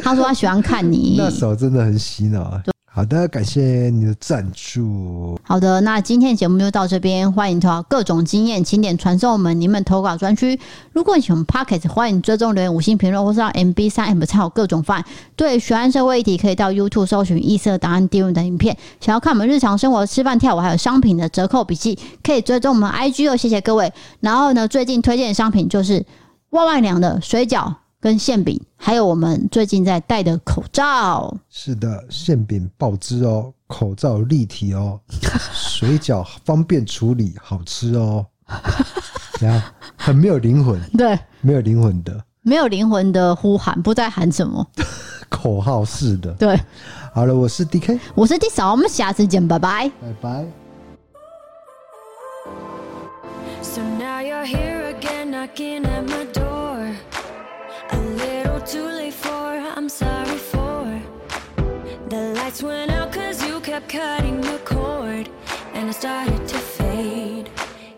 [0.04, 2.62] 他说他喜欢看你，那首真的很洗脑啊。
[2.94, 5.40] 好的，感谢你的赞助。
[5.44, 10.60] 好的，那今天的节目就到这边，欢迎投稿各种经验，请点传送我们你们投稿专区。
[10.92, 15.06] 如果你喜欢 Podcast，欢迎追踪留言、五星评论，或是到 MB 三 App 参考各种方案。
[15.38, 18.76] 对，学安社会议题可以到 YouTube 搜寻异色档案订阅的影片。
[19.00, 23.38] 想要看我们日常生活、吃饭、跳舞，还有商品的折扣笔记，可以追踪我们 IG 哦。
[23.38, 23.94] 谢谢各位。
[24.20, 26.06] 然后呢，最近推荐的商品就是
[26.50, 27.76] 万万良的水饺。
[28.02, 31.38] 跟馅饼，还有我们最近在戴的口罩。
[31.50, 35.00] 是的，馅饼爆汁哦，口罩立体哦，
[35.54, 38.26] 水饺方便处理，好吃哦。
[39.40, 39.62] 怎样？
[39.96, 40.82] 很没有灵魂。
[40.98, 44.68] 对，没有灵魂的，没有灵魂的呼喊，不知道喊什么。
[45.30, 46.34] 口号式的。
[46.34, 46.60] 对，
[47.14, 50.46] 好了，我是 DK，我是 D 扫，我们下次见，拜拜，拜拜。
[53.62, 56.41] So now you're here again, knocking at my door.
[58.66, 59.30] Too late for,
[59.76, 61.02] I'm sorry for.
[62.10, 65.30] The lights went out cause you kept cutting the cord
[65.74, 67.50] And I started to fade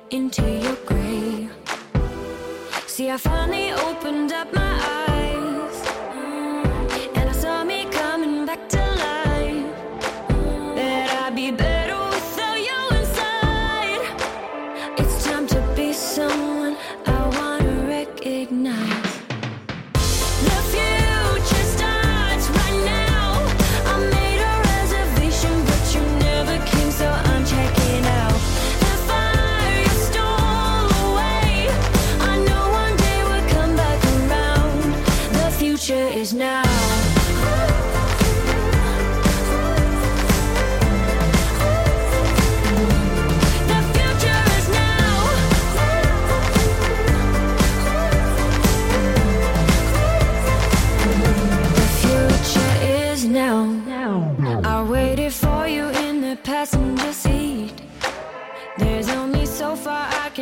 [0.10, 1.49] into your gray.
[2.88, 4.83] See I finally opened up my eyes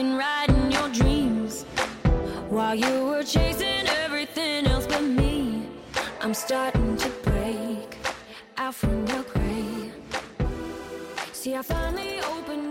[0.02, 1.62] Riding your dreams
[2.50, 5.68] while you were chasing everything else but me,
[6.22, 7.98] I'm starting to break
[8.58, 9.94] out from your grave.
[11.34, 12.71] See, I finally opened